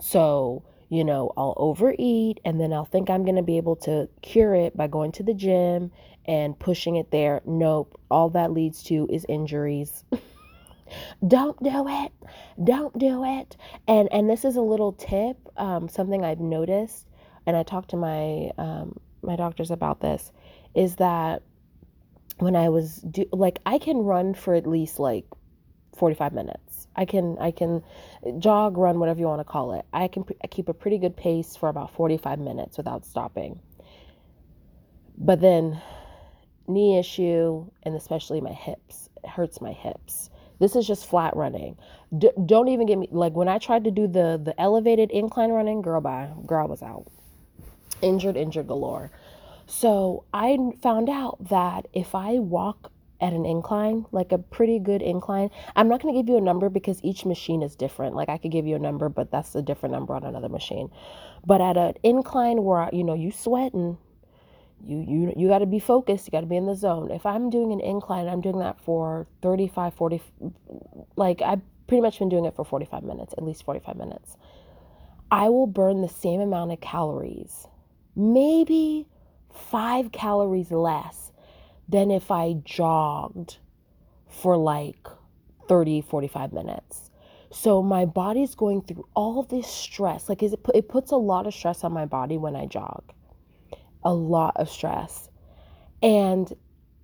So 0.00 0.62
you 0.88 1.04
know, 1.04 1.32
I'll 1.36 1.54
overeat 1.56 2.40
and 2.44 2.60
then 2.60 2.72
I'll 2.72 2.84
think 2.84 3.10
I'm 3.10 3.24
going 3.24 3.36
to 3.36 3.42
be 3.42 3.56
able 3.56 3.76
to 3.76 4.08
cure 4.22 4.54
it 4.54 4.76
by 4.76 4.86
going 4.86 5.12
to 5.12 5.22
the 5.22 5.34
gym 5.34 5.90
and 6.26 6.58
pushing 6.58 6.96
it 6.96 7.10
there. 7.10 7.42
Nope. 7.44 7.98
All 8.10 8.30
that 8.30 8.52
leads 8.52 8.82
to 8.84 9.06
is 9.10 9.26
injuries. 9.28 10.04
don't 11.26 11.60
do 11.62 11.86
it. 11.88 12.12
Don't 12.62 12.96
do 12.98 13.24
it. 13.24 13.56
And 13.88 14.12
and 14.12 14.28
this 14.28 14.44
is 14.44 14.56
a 14.56 14.62
little 14.62 14.92
tip, 14.92 15.36
um, 15.56 15.88
something 15.88 16.24
I've 16.24 16.40
noticed, 16.40 17.06
and 17.46 17.56
I 17.56 17.62
talked 17.62 17.90
to 17.90 17.96
my 17.96 18.50
um, 18.58 18.98
my 19.22 19.36
doctors 19.36 19.70
about 19.70 20.00
this, 20.00 20.32
is 20.74 20.96
that 20.96 21.42
when 22.38 22.56
I 22.56 22.68
was 22.68 22.96
do 22.96 23.24
like 23.32 23.58
I 23.66 23.78
can 23.78 23.98
run 23.98 24.34
for 24.34 24.54
at 24.54 24.66
least 24.66 24.98
like 24.98 25.26
45 25.96 26.32
minutes. 26.32 26.63
I 26.96 27.04
can 27.04 27.36
I 27.40 27.50
can 27.50 27.82
jog, 28.38 28.76
run, 28.76 28.98
whatever 28.98 29.20
you 29.20 29.26
want 29.26 29.40
to 29.40 29.44
call 29.44 29.72
it. 29.72 29.84
I 29.92 30.08
can 30.08 30.24
I 30.42 30.46
keep 30.46 30.68
a 30.68 30.74
pretty 30.74 30.98
good 30.98 31.16
pace 31.16 31.56
for 31.56 31.68
about 31.68 31.92
45 31.92 32.38
minutes 32.38 32.76
without 32.76 33.04
stopping. 33.04 33.60
But 35.16 35.40
then 35.40 35.80
knee 36.66 36.98
issue 36.98 37.66
and 37.82 37.94
especially 37.94 38.40
my 38.40 38.52
hips. 38.52 39.08
It 39.22 39.28
hurts 39.28 39.60
my 39.60 39.72
hips. 39.72 40.30
This 40.60 40.76
is 40.76 40.86
just 40.86 41.06
flat 41.06 41.36
running. 41.36 41.76
D- 42.16 42.30
don't 42.46 42.68
even 42.68 42.86
get 42.86 42.98
me 42.98 43.08
like 43.10 43.34
when 43.34 43.48
I 43.48 43.58
tried 43.58 43.84
to 43.84 43.90
do 43.90 44.06
the 44.06 44.40
the 44.42 44.58
elevated 44.60 45.10
incline 45.10 45.50
running, 45.50 45.82
girl 45.82 46.00
bye, 46.00 46.30
girl 46.46 46.68
was 46.68 46.82
out. 46.82 47.06
Injured, 48.02 48.36
injured 48.36 48.66
galore. 48.66 49.10
So 49.66 50.24
I 50.32 50.56
found 50.82 51.08
out 51.08 51.48
that 51.48 51.86
if 51.92 52.14
I 52.14 52.34
walk 52.38 52.92
at 53.24 53.32
an 53.32 53.46
incline, 53.46 54.04
like 54.12 54.32
a 54.32 54.38
pretty 54.38 54.78
good 54.78 55.00
incline. 55.00 55.48
I'm 55.74 55.88
not 55.88 56.02
going 56.02 56.14
to 56.14 56.20
give 56.20 56.28
you 56.28 56.36
a 56.36 56.42
number 56.42 56.68
because 56.68 57.00
each 57.02 57.24
machine 57.24 57.62
is 57.62 57.74
different. 57.74 58.14
Like 58.14 58.28
I 58.28 58.36
could 58.36 58.50
give 58.50 58.66
you 58.66 58.76
a 58.76 58.78
number, 58.78 59.08
but 59.08 59.30
that's 59.30 59.54
a 59.54 59.62
different 59.62 59.94
number 59.94 60.14
on 60.14 60.24
another 60.24 60.50
machine. 60.50 60.90
But 61.46 61.62
at 61.62 61.78
an 61.78 61.94
incline 62.02 62.62
where 62.62 62.90
you 62.92 63.02
know 63.02 63.14
you 63.14 63.32
sweat 63.32 63.72
and 63.72 63.96
you 64.84 65.04
you 65.08 65.32
you 65.38 65.48
got 65.48 65.60
to 65.60 65.66
be 65.66 65.78
focused, 65.78 66.26
you 66.26 66.32
got 66.32 66.42
to 66.42 66.46
be 66.46 66.56
in 66.56 66.66
the 66.66 66.76
zone. 66.76 67.10
If 67.10 67.24
I'm 67.24 67.48
doing 67.48 67.72
an 67.72 67.80
incline, 67.80 68.28
I'm 68.28 68.42
doing 68.42 68.58
that 68.58 68.78
for 68.82 69.26
35 69.40 69.94
40 69.94 70.20
like 71.16 71.40
I've 71.40 71.62
pretty 71.86 72.02
much 72.02 72.18
been 72.18 72.28
doing 72.28 72.44
it 72.44 72.54
for 72.54 72.64
45 72.64 73.04
minutes, 73.04 73.34
at 73.38 73.42
least 73.42 73.64
45 73.64 73.96
minutes. 73.96 74.36
I 75.30 75.48
will 75.48 75.66
burn 75.66 76.02
the 76.02 76.08
same 76.08 76.40
amount 76.40 76.72
of 76.72 76.80
calories. 76.82 77.66
Maybe 78.14 79.06
5 79.50 80.12
calories 80.12 80.70
less 80.70 81.23
than 81.88 82.10
if 82.10 82.30
I 82.30 82.56
jogged 82.64 83.58
for 84.28 84.56
like 84.56 85.06
30, 85.68 86.02
45 86.02 86.52
minutes. 86.52 87.10
So 87.50 87.82
my 87.82 88.04
body's 88.04 88.54
going 88.54 88.82
through 88.82 89.06
all 89.14 89.42
this 89.44 89.68
stress. 89.68 90.28
Like 90.28 90.42
it, 90.42 90.54
it 90.74 90.88
puts 90.88 91.12
a 91.12 91.16
lot 91.16 91.46
of 91.46 91.54
stress 91.54 91.84
on 91.84 91.92
my 91.92 92.04
body 92.04 92.36
when 92.36 92.56
I 92.56 92.66
jog. 92.66 93.04
A 94.02 94.12
lot 94.12 94.56
of 94.56 94.68
stress. 94.68 95.30
And 96.02 96.52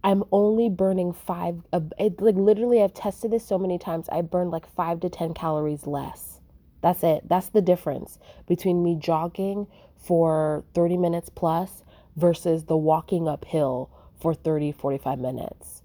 I'm 0.02 0.24
only 0.32 0.68
burning 0.68 1.12
five, 1.12 1.60
uh, 1.72 1.80
it, 1.98 2.20
like 2.20 2.34
literally, 2.34 2.82
I've 2.82 2.94
tested 2.94 3.30
this 3.30 3.46
so 3.46 3.58
many 3.58 3.78
times. 3.78 4.08
I 4.10 4.22
burn 4.22 4.50
like 4.50 4.66
five 4.66 5.00
to 5.00 5.08
10 5.08 5.34
calories 5.34 5.86
less. 5.86 6.40
That's 6.82 7.02
it. 7.02 7.28
That's 7.28 7.50
the 7.50 7.60
difference 7.60 8.18
between 8.46 8.82
me 8.82 8.96
jogging 8.98 9.66
for 9.98 10.64
30 10.74 10.96
minutes 10.96 11.28
plus 11.28 11.84
versus 12.16 12.64
the 12.64 12.76
walking 12.76 13.28
uphill 13.28 13.90
for 14.20 14.34
30, 14.34 14.72
45 14.72 15.18
minutes. 15.18 15.82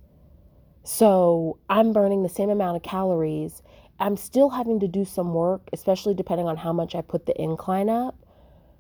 So 0.84 1.58
I'm 1.70 1.94
burning 1.94 2.24
the 2.24 2.30
same 2.30 2.50
amount 2.50 2.78
of 2.78 2.84
calories. 2.84 3.64
I'm 4.00 4.18
still 4.18 4.50
having 4.50 4.80
to 4.82 4.88
do 4.88 5.06
some 5.06 5.34
work, 5.34 5.70
especially 5.74 6.14
depending 6.14 6.48
on 6.48 6.58
how 6.58 6.74
much 6.74 6.96
I 6.96 7.02
put 7.02 7.26
the 7.26 7.42
incline 7.42 7.90
up, 7.90 8.16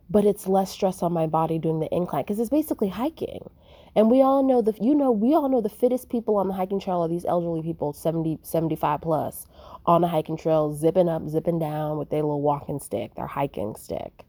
but 0.09 0.25
it's 0.25 0.45
less 0.45 0.71
stress 0.71 1.01
on 1.01 1.13
my 1.13 1.25
body 1.25 1.57
doing 1.57 1.79
the 1.79 1.93
incline 1.93 2.23
because 2.23 2.39
it's 2.39 2.49
basically 2.49 2.89
hiking. 2.89 3.49
And 3.95 4.11
we 4.11 4.21
all 4.21 4.43
know 4.43 4.61
the 4.61 4.75
you 4.81 4.93
know 4.93 5.09
we 5.09 5.33
all 5.33 5.47
know 5.47 5.61
the 5.61 5.69
fittest 5.69 6.09
people 6.09 6.35
on 6.35 6.47
the 6.49 6.53
hiking 6.53 6.81
trail 6.81 7.01
are 7.01 7.07
these 7.07 7.23
elderly 7.23 7.61
people 7.61 7.93
70 7.93 8.39
75 8.43 9.01
plus 9.01 9.47
on 9.85 10.01
the 10.01 10.07
hiking 10.09 10.35
trail 10.35 10.73
zipping 10.73 11.07
up 11.07 11.29
zipping 11.29 11.59
down 11.59 11.97
with 11.97 12.09
their 12.09 12.21
little 12.21 12.41
walking 12.41 12.79
stick 12.79 13.15
their 13.15 13.25
hiking 13.25 13.73
stick 13.77 14.25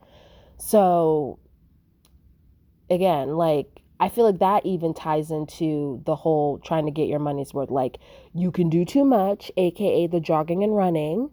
so 0.57 1.41
again 2.89 3.31
like 3.31 3.83
I 3.99 4.09
feel 4.09 4.25
like 4.25 4.39
that 4.41 4.67
even 4.67 4.93
ties 4.93 5.31
into 5.31 6.03
the 6.05 6.17
whole 6.17 6.59
trying 6.59 6.85
to 6.85 6.91
get 6.91 7.09
your 7.09 7.19
money's 7.19 7.55
worth. 7.55 7.71
Like 7.71 7.99
you 8.35 8.51
can 8.51 8.69
do 8.69 8.85
too 8.85 9.05
much, 9.05 9.51
aka 9.57 10.07
the 10.07 10.21
jogging 10.21 10.63
and 10.63 10.77
running, 10.77 11.31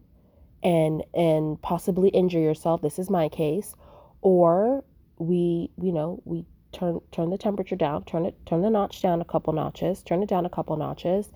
and 0.63 1.04
and 1.13 1.62
possibly 1.62 2.10
injure 2.10 2.39
yourself. 2.39 2.82
This 2.82 2.99
is 2.99 3.10
my 3.10 3.28
case. 3.28 3.76
Or 4.21 4.84
we, 5.17 5.71
you 5.82 5.91
know, 5.91 6.21
we 6.23 6.45
turn 6.71 7.02
turn 7.12 7.30
the 7.30 7.38
temperature 7.38 7.76
down, 7.76 8.06
turn 8.06 8.26
it 8.26 8.36
turn 8.45 8.62
the 8.62 8.69
notch 8.69 9.02
down 9.02 9.21
a 9.21 9.26
couple 9.26 9.52
notches, 9.54 10.02
turn 10.02 10.23
it 10.23 10.30
down 10.30 10.45
a 10.45 10.49
couple 10.49 10.78
notches, 10.78 11.32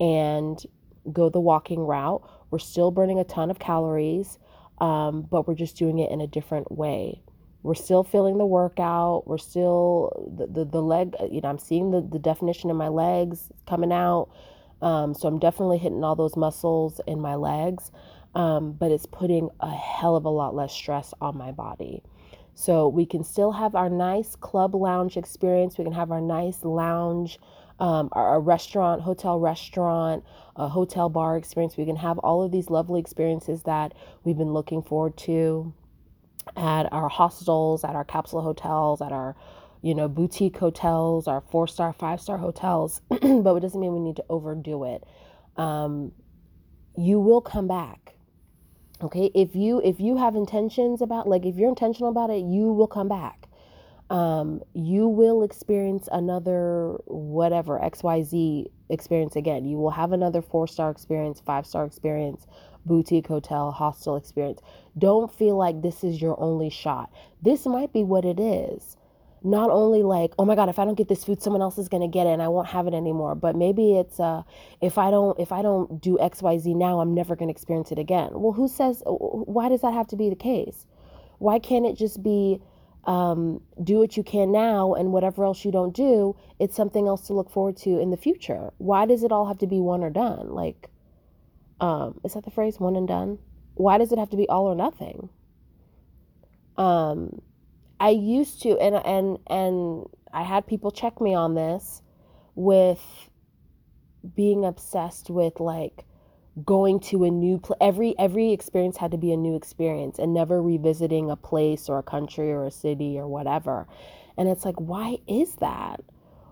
and 0.00 0.64
go 1.12 1.28
the 1.28 1.40
walking 1.40 1.80
route. 1.80 2.22
We're 2.50 2.58
still 2.58 2.90
burning 2.90 3.20
a 3.20 3.24
ton 3.24 3.50
of 3.50 3.60
calories, 3.60 4.38
um, 4.78 5.22
but 5.30 5.46
we're 5.46 5.54
just 5.54 5.76
doing 5.76 6.00
it 6.00 6.10
in 6.10 6.20
a 6.20 6.26
different 6.26 6.72
way 6.72 7.22
we're 7.62 7.74
still 7.74 8.04
feeling 8.04 8.38
the 8.38 8.46
workout 8.46 9.26
we're 9.26 9.38
still 9.38 10.34
the, 10.36 10.46
the, 10.46 10.64
the 10.64 10.82
leg 10.82 11.14
you 11.30 11.40
know 11.40 11.48
i'm 11.48 11.58
seeing 11.58 11.90
the, 11.90 12.00
the 12.00 12.18
definition 12.18 12.70
in 12.70 12.76
my 12.76 12.88
legs 12.88 13.50
coming 13.66 13.92
out. 13.92 14.28
Um, 14.80 15.14
so 15.14 15.28
i'm 15.28 15.38
definitely 15.38 15.78
hitting 15.78 16.02
all 16.02 16.16
those 16.16 16.36
muscles 16.36 17.00
in 17.06 17.20
my 17.20 17.36
legs 17.36 17.92
um, 18.34 18.72
but 18.72 18.90
it's 18.90 19.06
putting 19.06 19.50
a 19.60 19.70
hell 19.70 20.16
of 20.16 20.24
a 20.24 20.30
lot 20.30 20.54
less 20.54 20.72
stress 20.72 21.12
on 21.20 21.36
my 21.36 21.52
body. 21.52 22.02
So 22.54 22.88
we 22.88 23.06
can 23.06 23.24
still 23.24 23.52
have 23.52 23.74
our 23.74 23.88
nice 23.88 24.36
club 24.36 24.74
lounge 24.74 25.16
experience. 25.16 25.78
We 25.78 25.84
can 25.84 25.92
have 25.92 26.10
our 26.10 26.20
nice 26.20 26.64
lounge 26.64 27.38
um, 27.80 28.10
our, 28.12 28.28
our 28.28 28.40
restaurant 28.40 29.02
hotel 29.02 29.40
restaurant 29.40 30.24
a 30.56 30.68
hotel 30.68 31.08
bar 31.08 31.36
experience. 31.36 31.76
We 31.76 31.86
can 31.86 31.96
have 31.96 32.18
all 32.18 32.42
of 32.42 32.52
these 32.52 32.70
lovely 32.70 33.00
experiences 33.00 33.62
that 33.64 33.94
we've 34.22 34.36
been 34.36 34.52
looking 34.52 34.82
forward 34.82 35.16
to 35.18 35.72
at 36.56 36.92
our 36.92 37.08
hostels, 37.08 37.84
at 37.84 37.94
our 37.94 38.04
capsule 38.04 38.42
hotels, 38.42 39.00
at 39.00 39.12
our 39.12 39.36
you 39.82 39.94
know 39.94 40.08
boutique 40.08 40.56
hotels, 40.58 41.26
our 41.26 41.40
four 41.40 41.66
star, 41.66 41.92
five 41.92 42.20
star 42.20 42.38
hotels, 42.38 43.00
but 43.08 43.20
it 43.56 43.60
doesn't 43.60 43.80
mean 43.80 43.92
we 43.92 44.00
need 44.00 44.16
to 44.16 44.24
overdo 44.28 44.84
it. 44.84 45.04
Um, 45.56 46.12
you 46.96 47.20
will 47.20 47.40
come 47.40 47.68
back. 47.68 48.14
Okay? 49.02 49.30
If 49.34 49.56
you 49.56 49.80
if 49.82 50.00
you 50.00 50.16
have 50.16 50.36
intentions 50.36 51.02
about 51.02 51.28
like 51.28 51.44
if 51.44 51.56
you're 51.56 51.68
intentional 51.68 52.10
about 52.10 52.30
it, 52.30 52.44
you 52.44 52.72
will 52.72 52.86
come 52.86 53.08
back. 53.08 53.48
Um, 54.10 54.60
you 54.74 55.08
will 55.08 55.42
experience 55.42 56.08
another 56.12 56.98
whatever 57.06 57.78
XYZ 57.78 58.66
experience 58.90 59.36
again. 59.36 59.64
You 59.64 59.78
will 59.78 59.90
have 59.90 60.12
another 60.12 60.42
four 60.42 60.68
star 60.68 60.90
experience, 60.90 61.40
five 61.40 61.66
star 61.66 61.84
experience, 61.86 62.46
boutique 62.84 63.26
hotel, 63.26 63.70
hostel 63.70 64.16
experience. 64.16 64.60
Don't 64.96 65.32
feel 65.32 65.56
like 65.56 65.82
this 65.82 66.04
is 66.04 66.20
your 66.20 66.38
only 66.40 66.70
shot. 66.70 67.10
This 67.40 67.66
might 67.66 67.92
be 67.92 68.02
what 68.02 68.24
it 68.24 68.38
is. 68.38 68.96
Not 69.44 69.70
only 69.70 70.02
like 70.04 70.32
oh 70.38 70.44
my 70.44 70.54
god 70.54 70.68
if 70.68 70.78
i 70.78 70.84
don't 70.84 70.94
get 70.94 71.08
this 71.08 71.24
food 71.24 71.42
someone 71.42 71.62
else 71.62 71.76
is 71.76 71.88
going 71.88 72.00
to 72.00 72.06
get 72.06 72.28
it 72.28 72.30
and 72.30 72.40
i 72.40 72.46
won't 72.46 72.68
have 72.68 72.86
it 72.86 72.94
anymore. 72.94 73.34
But 73.34 73.56
maybe 73.56 73.98
it's 73.98 74.20
uh 74.20 74.42
if 74.80 74.98
i 74.98 75.10
don't 75.10 75.38
if 75.40 75.50
i 75.50 75.62
don't 75.62 76.00
do 76.00 76.16
xyz 76.18 76.76
now 76.76 77.00
i'm 77.00 77.12
never 77.12 77.34
going 77.34 77.48
to 77.48 77.52
experience 77.52 77.90
it 77.90 77.98
again. 77.98 78.30
Well 78.34 78.52
who 78.52 78.68
says 78.68 79.02
why 79.04 79.68
does 79.68 79.80
that 79.80 79.94
have 79.94 80.06
to 80.08 80.16
be 80.16 80.30
the 80.30 80.36
case? 80.36 80.86
Why 81.38 81.58
can't 81.58 81.86
it 81.86 81.96
just 81.96 82.22
be 82.22 82.60
um, 83.04 83.60
do 83.82 83.98
what 83.98 84.16
you 84.16 84.22
can 84.22 84.52
now 84.52 84.94
and 84.94 85.12
whatever 85.12 85.44
else 85.44 85.64
you 85.64 85.72
don't 85.72 85.92
do 85.92 86.36
it's 86.60 86.76
something 86.76 87.08
else 87.08 87.22
to 87.22 87.32
look 87.32 87.50
forward 87.50 87.76
to 87.78 87.98
in 87.98 88.10
the 88.10 88.16
future? 88.16 88.70
Why 88.78 89.06
does 89.06 89.24
it 89.24 89.32
all 89.32 89.46
have 89.46 89.58
to 89.58 89.66
be 89.66 89.80
one 89.80 90.04
or 90.04 90.10
done? 90.10 90.50
Like 90.54 90.88
um, 91.82 92.20
is 92.24 92.34
that 92.34 92.44
the 92.44 92.50
phrase 92.50 92.80
one 92.80 92.96
and 92.96 93.08
done? 93.08 93.38
Why 93.74 93.98
does 93.98 94.12
it 94.12 94.18
have 94.18 94.30
to 94.30 94.36
be 94.38 94.48
all 94.48 94.66
or 94.66 94.74
nothing? 94.74 95.28
Um 96.78 97.42
I 98.00 98.10
used 98.10 98.62
to 98.62 98.78
and 98.78 98.96
and 98.96 99.38
and 99.48 100.06
I 100.32 100.42
had 100.42 100.66
people 100.66 100.90
check 100.90 101.20
me 101.20 101.34
on 101.34 101.54
this 101.54 102.02
with 102.54 103.02
being 104.34 104.64
obsessed 104.64 105.30
with 105.30 105.60
like 105.60 106.04
going 106.64 107.00
to 107.00 107.24
a 107.24 107.30
new 107.30 107.58
place 107.58 107.78
every 107.80 108.18
every 108.18 108.52
experience 108.52 108.96
had 108.96 109.10
to 109.12 109.18
be 109.18 109.32
a 109.32 109.36
new 109.36 109.56
experience 109.56 110.18
and 110.18 110.34
never 110.34 110.62
revisiting 110.62 111.30
a 111.30 111.36
place 111.36 111.88
or 111.88 111.98
a 111.98 112.02
country 112.02 112.52
or 112.52 112.64
a 112.66 112.70
city 112.70 113.18
or 113.18 113.28
whatever. 113.28 113.86
And 114.38 114.48
it's 114.48 114.64
like 114.64 114.80
why 114.80 115.18
is 115.28 115.56
that? 115.56 116.00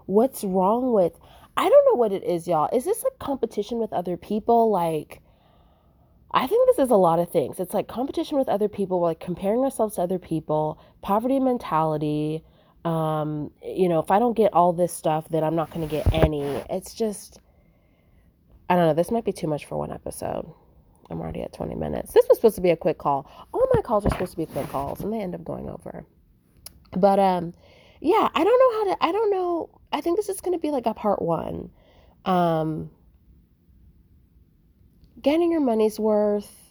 What's 0.06 0.44
wrong 0.44 0.92
with 0.92 1.18
i 1.60 1.68
don't 1.68 1.84
know 1.92 1.98
what 1.98 2.12
it 2.12 2.24
is 2.24 2.48
y'all 2.48 2.68
is 2.72 2.84
this 2.84 3.04
a 3.04 3.24
competition 3.24 3.78
with 3.78 3.92
other 3.92 4.16
people 4.16 4.70
like 4.70 5.20
I 6.32 6.46
think 6.46 6.68
this 6.68 6.84
is 6.84 6.90
a 6.90 6.96
lot 6.96 7.18
of 7.18 7.30
things. 7.30 7.58
It's 7.58 7.74
like 7.74 7.88
competition 7.88 8.38
with 8.38 8.48
other 8.48 8.68
people, 8.68 9.00
we're 9.00 9.08
like 9.08 9.20
comparing 9.20 9.60
ourselves 9.60 9.96
to 9.96 10.02
other 10.02 10.18
people, 10.18 10.80
poverty 11.02 11.40
mentality. 11.40 12.44
Um, 12.84 13.50
you 13.62 13.88
know, 13.88 13.98
if 13.98 14.10
I 14.10 14.18
don't 14.18 14.36
get 14.36 14.54
all 14.54 14.72
this 14.72 14.92
stuff, 14.92 15.28
then 15.28 15.42
I'm 15.42 15.56
not 15.56 15.70
going 15.70 15.86
to 15.86 15.90
get 15.90 16.12
any. 16.12 16.42
It's 16.70 16.94
just, 16.94 17.40
I 18.68 18.76
don't 18.76 18.86
know. 18.86 18.94
This 18.94 19.10
might 19.10 19.24
be 19.24 19.32
too 19.32 19.48
much 19.48 19.66
for 19.66 19.76
one 19.76 19.92
episode. 19.92 20.50
I'm 21.10 21.20
already 21.20 21.42
at 21.42 21.52
20 21.52 21.74
minutes. 21.74 22.12
This 22.12 22.24
was 22.28 22.38
supposed 22.38 22.54
to 22.54 22.60
be 22.60 22.70
a 22.70 22.76
quick 22.76 22.98
call. 22.98 23.28
All 23.52 23.66
my 23.74 23.82
calls 23.82 24.06
are 24.06 24.10
supposed 24.10 24.30
to 24.30 24.36
be 24.36 24.46
quick 24.46 24.68
calls, 24.68 25.00
and 25.00 25.12
they 25.12 25.18
end 25.18 25.34
up 25.34 25.44
going 25.44 25.68
over. 25.68 26.04
But 26.96 27.18
um, 27.18 27.54
yeah, 28.00 28.28
I 28.34 28.44
don't 28.44 28.58
know 28.58 28.78
how 28.78 28.94
to. 28.94 29.04
I 29.04 29.12
don't 29.12 29.30
know. 29.30 29.80
I 29.92 30.00
think 30.00 30.16
this 30.16 30.28
is 30.28 30.40
going 30.40 30.54
to 30.54 30.60
be 30.60 30.70
like 30.70 30.86
a 30.86 30.94
part 30.94 31.20
one. 31.20 31.70
Um, 32.24 32.90
getting 35.22 35.52
your 35.52 35.60
money's 35.60 35.98
worth 35.98 36.70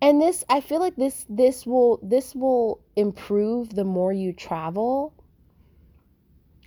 and 0.00 0.20
this 0.20 0.44
i 0.48 0.60
feel 0.60 0.80
like 0.80 0.96
this 0.96 1.24
this 1.28 1.66
will 1.66 1.98
this 2.02 2.34
will 2.34 2.80
improve 2.96 3.74
the 3.74 3.84
more 3.84 4.12
you 4.12 4.32
travel 4.32 5.12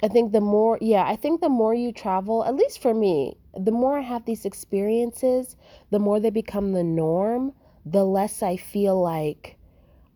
i 0.03 0.07
think 0.07 0.31
the 0.31 0.41
more 0.41 0.77
yeah 0.81 1.05
i 1.05 1.15
think 1.15 1.41
the 1.41 1.49
more 1.49 1.73
you 1.73 1.91
travel 1.91 2.43
at 2.45 2.55
least 2.55 2.81
for 2.81 2.93
me 2.93 3.37
the 3.57 3.71
more 3.71 3.99
i 3.99 4.01
have 4.01 4.25
these 4.25 4.45
experiences 4.45 5.55
the 5.89 5.99
more 5.99 6.19
they 6.19 6.29
become 6.29 6.71
the 6.71 6.83
norm 6.83 7.53
the 7.85 8.03
less 8.03 8.43
i 8.43 8.55
feel 8.55 9.01
like 9.01 9.57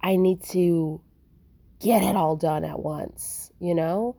i 0.01 0.15
need 0.15 0.41
to 0.41 1.01
get 1.79 2.03
it 2.03 2.15
all 2.15 2.35
done 2.35 2.63
at 2.63 2.79
once 2.79 3.51
you 3.59 3.75
know? 3.75 4.15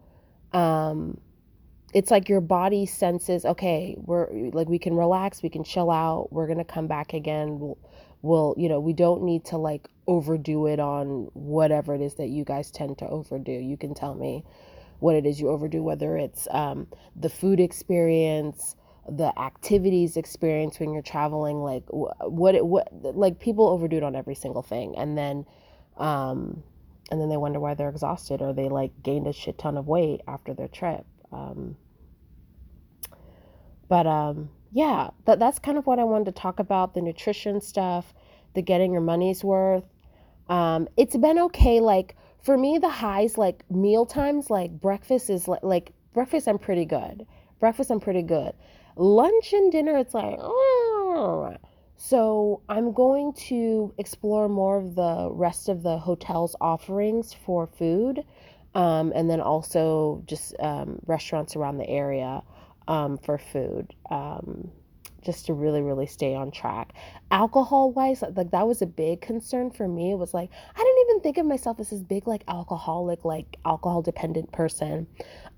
Um 0.52 1.20
it's 1.94 2.10
like 2.10 2.28
your 2.28 2.40
body 2.40 2.84
senses 2.84 3.44
okay 3.44 3.96
we're 3.98 4.28
like 4.52 4.68
we 4.68 4.78
can 4.78 4.94
relax 4.94 5.42
we 5.42 5.48
can 5.48 5.64
chill 5.64 5.90
out 5.90 6.28
we're 6.32 6.46
gonna 6.46 6.64
come 6.64 6.88
back 6.88 7.14
again 7.14 7.58
we'll, 7.60 7.78
we'll 8.22 8.54
you 8.58 8.68
know 8.68 8.80
we 8.80 8.92
don't 8.92 9.22
need 9.22 9.44
to 9.44 9.56
like 9.56 9.88
overdo 10.06 10.66
it 10.66 10.80
on 10.80 11.28
whatever 11.32 11.94
it 11.94 12.00
is 12.00 12.14
that 12.14 12.28
you 12.28 12.44
guys 12.44 12.70
tend 12.70 12.98
to 12.98 13.08
overdo. 13.08 13.52
You 13.52 13.76
can 13.76 13.94
tell 13.94 14.14
me 14.14 14.44
what 14.98 15.14
it 15.14 15.26
is 15.26 15.40
you 15.40 15.48
overdo 15.48 15.82
whether 15.82 16.16
it's 16.16 16.48
um, 16.50 16.86
the 17.14 17.28
food 17.28 17.60
experience 17.60 18.76
the 19.08 19.32
activities 19.38 20.16
experience 20.16 20.80
when 20.80 20.92
you're 20.92 21.02
traveling 21.02 21.58
like 21.58 21.84
what 21.90 22.66
what 22.66 22.88
like 23.14 23.38
people 23.38 23.68
overdo 23.68 23.98
it 23.98 24.02
on 24.02 24.16
every 24.16 24.34
single 24.34 24.62
thing. 24.62 24.96
And 24.96 25.16
then 25.16 25.46
um 25.96 26.62
and 27.10 27.20
then 27.20 27.28
they 27.28 27.36
wonder 27.36 27.60
why 27.60 27.74
they're 27.74 27.88
exhausted 27.88 28.42
or 28.42 28.52
they 28.52 28.68
like 28.68 28.90
gained 29.02 29.26
a 29.26 29.32
shit 29.32 29.58
ton 29.58 29.76
of 29.76 29.86
weight 29.86 30.20
after 30.26 30.54
their 30.54 30.68
trip 30.68 31.04
um 31.32 31.76
but 33.88 34.06
um, 34.06 34.50
yeah, 34.72 35.10
that, 35.24 35.38
that's 35.38 35.58
kind 35.58 35.78
of 35.78 35.86
what 35.86 35.98
I 35.98 36.04
wanted 36.04 36.26
to 36.26 36.32
talk 36.32 36.58
about 36.58 36.94
the 36.94 37.02
nutrition 37.02 37.60
stuff, 37.60 38.12
the 38.54 38.62
getting 38.62 38.92
your 38.92 39.02
money's 39.02 39.44
worth. 39.44 39.84
Um, 40.48 40.88
it's 40.96 41.16
been 41.16 41.38
okay. 41.38 41.80
Like 41.80 42.16
for 42.42 42.56
me, 42.56 42.78
the 42.78 42.88
highs, 42.88 43.38
like 43.38 43.68
meal 43.70 44.06
times, 44.06 44.50
like 44.50 44.72
breakfast 44.72 45.30
is 45.30 45.48
like, 45.48 45.62
like 45.62 45.92
breakfast, 46.12 46.48
I'm 46.48 46.58
pretty 46.58 46.84
good. 46.84 47.26
Breakfast, 47.60 47.90
I'm 47.90 48.00
pretty 48.00 48.22
good. 48.22 48.52
Lunch 48.96 49.52
and 49.52 49.70
dinner, 49.70 49.96
it's 49.98 50.14
like, 50.14 50.36
oh. 50.38 51.56
So 51.96 52.60
I'm 52.68 52.92
going 52.92 53.32
to 53.48 53.92
explore 53.98 54.48
more 54.48 54.78
of 54.78 54.94
the 54.94 55.28
rest 55.32 55.68
of 55.68 55.82
the 55.82 55.98
hotel's 55.98 56.54
offerings 56.60 57.32
for 57.32 57.66
food, 57.66 58.24
um, 58.74 59.12
and 59.14 59.30
then 59.30 59.40
also 59.40 60.22
just 60.26 60.54
um, 60.60 60.98
restaurants 61.06 61.56
around 61.56 61.78
the 61.78 61.88
area 61.88 62.42
um, 62.86 63.18
for 63.18 63.38
food. 63.38 63.94
Um, 64.10 64.70
just 65.26 65.46
to 65.46 65.54
really 65.54 65.82
really 65.82 66.06
stay 66.06 66.36
on 66.36 66.52
track 66.52 66.92
alcohol 67.32 67.90
wise 67.90 68.22
like 68.22 68.52
that 68.52 68.64
was 68.64 68.80
a 68.80 68.86
big 68.86 69.20
concern 69.20 69.72
for 69.72 69.88
me 69.88 70.12
it 70.12 70.14
was 70.14 70.32
like 70.32 70.48
i 70.72 70.78
didn't 70.78 71.10
even 71.10 71.20
think 71.20 71.36
of 71.36 71.44
myself 71.44 71.80
as 71.80 71.90
this 71.90 72.00
big 72.00 72.28
like 72.28 72.44
alcoholic 72.46 73.24
like 73.24 73.56
alcohol 73.64 74.00
dependent 74.00 74.52
person 74.52 75.04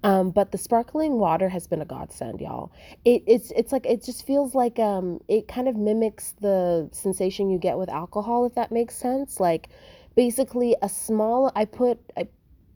um, 0.05 0.31
but 0.31 0.53
the 0.53 0.59
sparkling 0.59 1.19
water 1.19 1.49
has 1.49 1.67
been 1.67 1.81
a 1.81 1.85
godsend 1.85 2.41
y'all 2.41 2.73
it, 3.05 3.23
it's 3.27 3.51
it's 3.53 3.73
like 3.73 3.87
it 3.87 4.05
just 4.05 4.27
feels 4.27 4.55
like 4.55 4.79
um 4.79 5.21
it 5.29 5.49
kind 5.49 5.69
of 5.69 5.77
mimics 5.77 6.33
the 6.41 6.89
sensation 6.93 7.51
you 7.51 7.59
get 7.59 7.79
with 7.79 7.89
alcohol 7.89 8.47
if 8.47 8.55
that 8.55 8.71
makes 8.73 8.95
sense 8.95 9.41
like 9.41 9.69
basically 10.17 10.77
a 10.83 10.89
small 10.89 11.51
i 11.57 11.65
put 11.65 11.99
i 12.17 12.27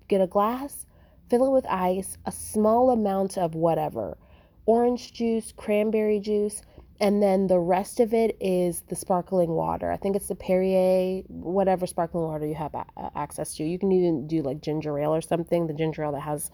get 0.08 0.20
a 0.20 0.26
glass 0.26 0.86
fill 1.30 1.46
it 1.46 1.50
with 1.50 1.66
ice 1.66 2.18
a 2.26 2.32
small 2.32 2.90
amount 2.90 3.38
of 3.38 3.54
whatever 3.54 4.16
orange 4.66 5.12
juice, 5.12 5.52
cranberry 5.56 6.20
juice, 6.20 6.62
and 7.00 7.22
then 7.22 7.48
the 7.48 7.58
rest 7.58 7.98
of 8.00 8.14
it 8.14 8.36
is 8.40 8.82
the 8.88 8.94
sparkling 8.94 9.50
water. 9.50 9.90
I 9.90 9.96
think 9.96 10.14
it's 10.14 10.28
the 10.28 10.36
Perrier, 10.36 11.22
whatever 11.28 11.86
sparkling 11.86 12.24
water 12.24 12.46
you 12.46 12.54
have 12.54 12.74
a- 12.74 12.86
access 13.16 13.54
to. 13.56 13.64
You 13.64 13.78
can 13.78 13.90
even 13.90 14.26
do 14.28 14.42
like 14.42 14.60
ginger 14.60 14.98
ale 14.98 15.14
or 15.14 15.20
something, 15.20 15.66
the 15.66 15.74
ginger 15.74 16.04
ale 16.04 16.12
that 16.12 16.20
has 16.20 16.50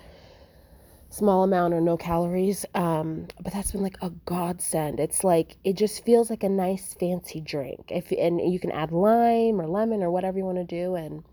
small 1.11 1.42
amount 1.42 1.75
or 1.75 1.81
no 1.81 1.97
calories. 1.97 2.64
Um, 2.75 3.29
but 3.40 3.53
that's 3.53 3.73
been 3.73 3.83
like 3.83 3.99
a 4.03 4.11
godsend. 4.11 5.01
It's 5.01 5.25
like 5.25 5.57
it 5.64 5.75
just 5.77 6.05
feels 6.05 6.31
like 6.31 6.42
a 6.42 6.49
nice 6.49 6.94
fancy 6.94 7.40
drink. 7.40 7.90
If 7.90 8.12
and 8.12 8.40
you 8.40 8.61
can 8.61 8.73
add 8.73 8.92
lime 8.92 9.61
or 9.61 9.66
lemon 9.66 10.03
or 10.03 10.11
whatever 10.11 10.38
you 10.38 10.44
want 10.44 10.59
to 10.59 10.64
do 10.64 10.94
and 10.94 11.25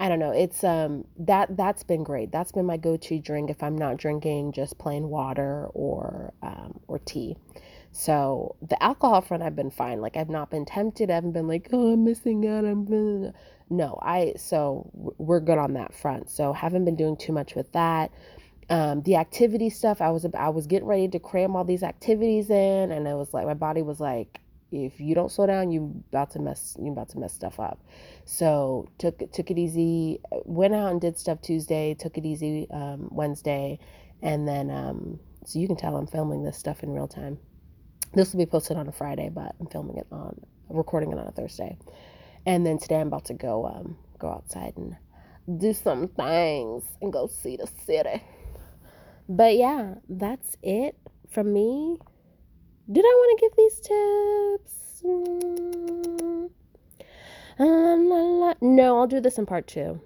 I 0.00 0.08
don't 0.08 0.20
know. 0.20 0.30
It's 0.30 0.62
um 0.62 1.04
that 1.18 1.56
that's 1.56 1.82
been 1.82 2.04
great. 2.04 2.30
That's 2.30 2.52
been 2.52 2.66
my 2.66 2.76
go-to 2.76 3.18
drink 3.18 3.50
if 3.50 3.62
I'm 3.62 3.76
not 3.76 3.96
drinking 3.96 4.52
just 4.52 4.78
plain 4.78 5.08
water 5.08 5.66
or 5.74 6.32
um, 6.42 6.80
or 6.86 7.00
tea. 7.00 7.36
So 7.90 8.54
the 8.62 8.80
alcohol 8.82 9.22
front, 9.22 9.42
I've 9.42 9.56
been 9.56 9.70
fine. 9.70 10.00
Like 10.00 10.16
I've 10.16 10.28
not 10.28 10.50
been 10.50 10.64
tempted. 10.66 11.10
I 11.10 11.14
haven't 11.14 11.32
been 11.32 11.48
like, 11.48 11.68
oh, 11.72 11.92
I'm 11.94 12.04
missing 12.04 12.46
out. 12.46 12.64
I'm 12.64 12.84
blah. 12.84 13.30
no. 13.70 13.98
I 14.00 14.34
so 14.36 14.88
we're 14.94 15.40
good 15.40 15.58
on 15.58 15.72
that 15.72 15.94
front. 15.94 16.30
So 16.30 16.52
haven't 16.52 16.84
been 16.84 16.96
doing 16.96 17.16
too 17.16 17.32
much 17.32 17.56
with 17.56 17.72
that. 17.72 18.12
Um, 18.70 19.02
the 19.02 19.16
activity 19.16 19.70
stuff, 19.70 20.00
I 20.02 20.10
was 20.10 20.26
I 20.34 20.50
was 20.50 20.66
getting 20.66 20.88
ready 20.88 21.08
to 21.08 21.18
cram 21.18 21.56
all 21.56 21.64
these 21.64 21.82
activities 21.82 22.50
in, 22.50 22.92
and 22.92 23.06
it 23.06 23.14
was 23.14 23.32
like 23.32 23.46
my 23.46 23.54
body 23.54 23.82
was 23.82 23.98
like, 24.00 24.40
if 24.70 25.00
you 25.00 25.14
don't 25.14 25.32
slow 25.32 25.46
down, 25.46 25.70
you 25.70 26.02
about 26.10 26.32
to 26.32 26.38
mess 26.38 26.76
you 26.78 26.92
about 26.92 27.08
to 27.10 27.18
mess 27.18 27.32
stuff 27.32 27.58
up. 27.58 27.80
So 28.26 28.88
took 28.98 29.32
took 29.32 29.50
it 29.50 29.58
easy. 29.58 30.20
Went 30.44 30.74
out 30.74 30.90
and 30.90 31.00
did 31.00 31.18
stuff 31.18 31.40
Tuesday. 31.40 31.94
Took 31.94 32.18
it 32.18 32.26
easy 32.26 32.66
um, 32.70 33.08
Wednesday, 33.10 33.78
and 34.22 34.46
then 34.46 34.70
um, 34.70 35.18
so 35.46 35.58
you 35.58 35.66
can 35.66 35.76
tell 35.76 35.96
I'm 35.96 36.06
filming 36.06 36.44
this 36.44 36.58
stuff 36.58 36.82
in 36.82 36.90
real 36.90 37.08
time. 37.08 37.38
This 38.14 38.32
will 38.32 38.38
be 38.38 38.46
posted 38.46 38.76
on 38.76 38.88
a 38.88 38.92
Friday, 38.92 39.30
but 39.32 39.54
I'm 39.60 39.66
filming 39.66 39.96
it 39.96 40.06
on 40.12 40.40
recording 40.68 41.12
it 41.12 41.18
on 41.18 41.26
a 41.26 41.32
Thursday. 41.32 41.78
And 42.44 42.66
then 42.66 42.78
today 42.78 43.00
I'm 43.00 43.08
about 43.08 43.26
to 43.26 43.34
go 43.34 43.66
um, 43.66 43.96
go 44.18 44.28
outside 44.28 44.74
and 44.76 44.96
do 45.60 45.72
some 45.72 46.08
things 46.08 46.84
and 47.00 47.12
go 47.12 47.26
see 47.26 47.56
the 47.56 47.68
city. 47.86 48.22
But 49.28 49.56
yeah, 49.56 49.94
that's 50.08 50.56
it 50.62 50.96
from 51.30 51.52
me 51.52 51.98
did 52.90 53.04
I 53.04 53.08
want 53.08 53.38
to 53.38 53.46
give 53.46 53.56
these 53.56 53.80
tips? 53.80 55.02
Mm. 55.04 56.50
No, 58.62 58.98
I'll 58.98 59.06
do 59.06 59.20
this 59.20 59.36
in 59.36 59.44
part 59.44 59.66
two. 59.66 60.00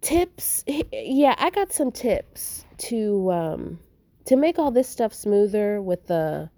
Tips, 0.00 0.64
yeah, 0.66 1.36
I 1.38 1.50
got 1.50 1.72
some 1.72 1.92
tips 1.92 2.64
to 2.78 3.30
um 3.30 3.78
to 4.24 4.36
make 4.36 4.58
all 4.58 4.72
this 4.72 4.88
stuff 4.88 5.14
smoother 5.14 5.80
with 5.80 6.06
the. 6.06 6.50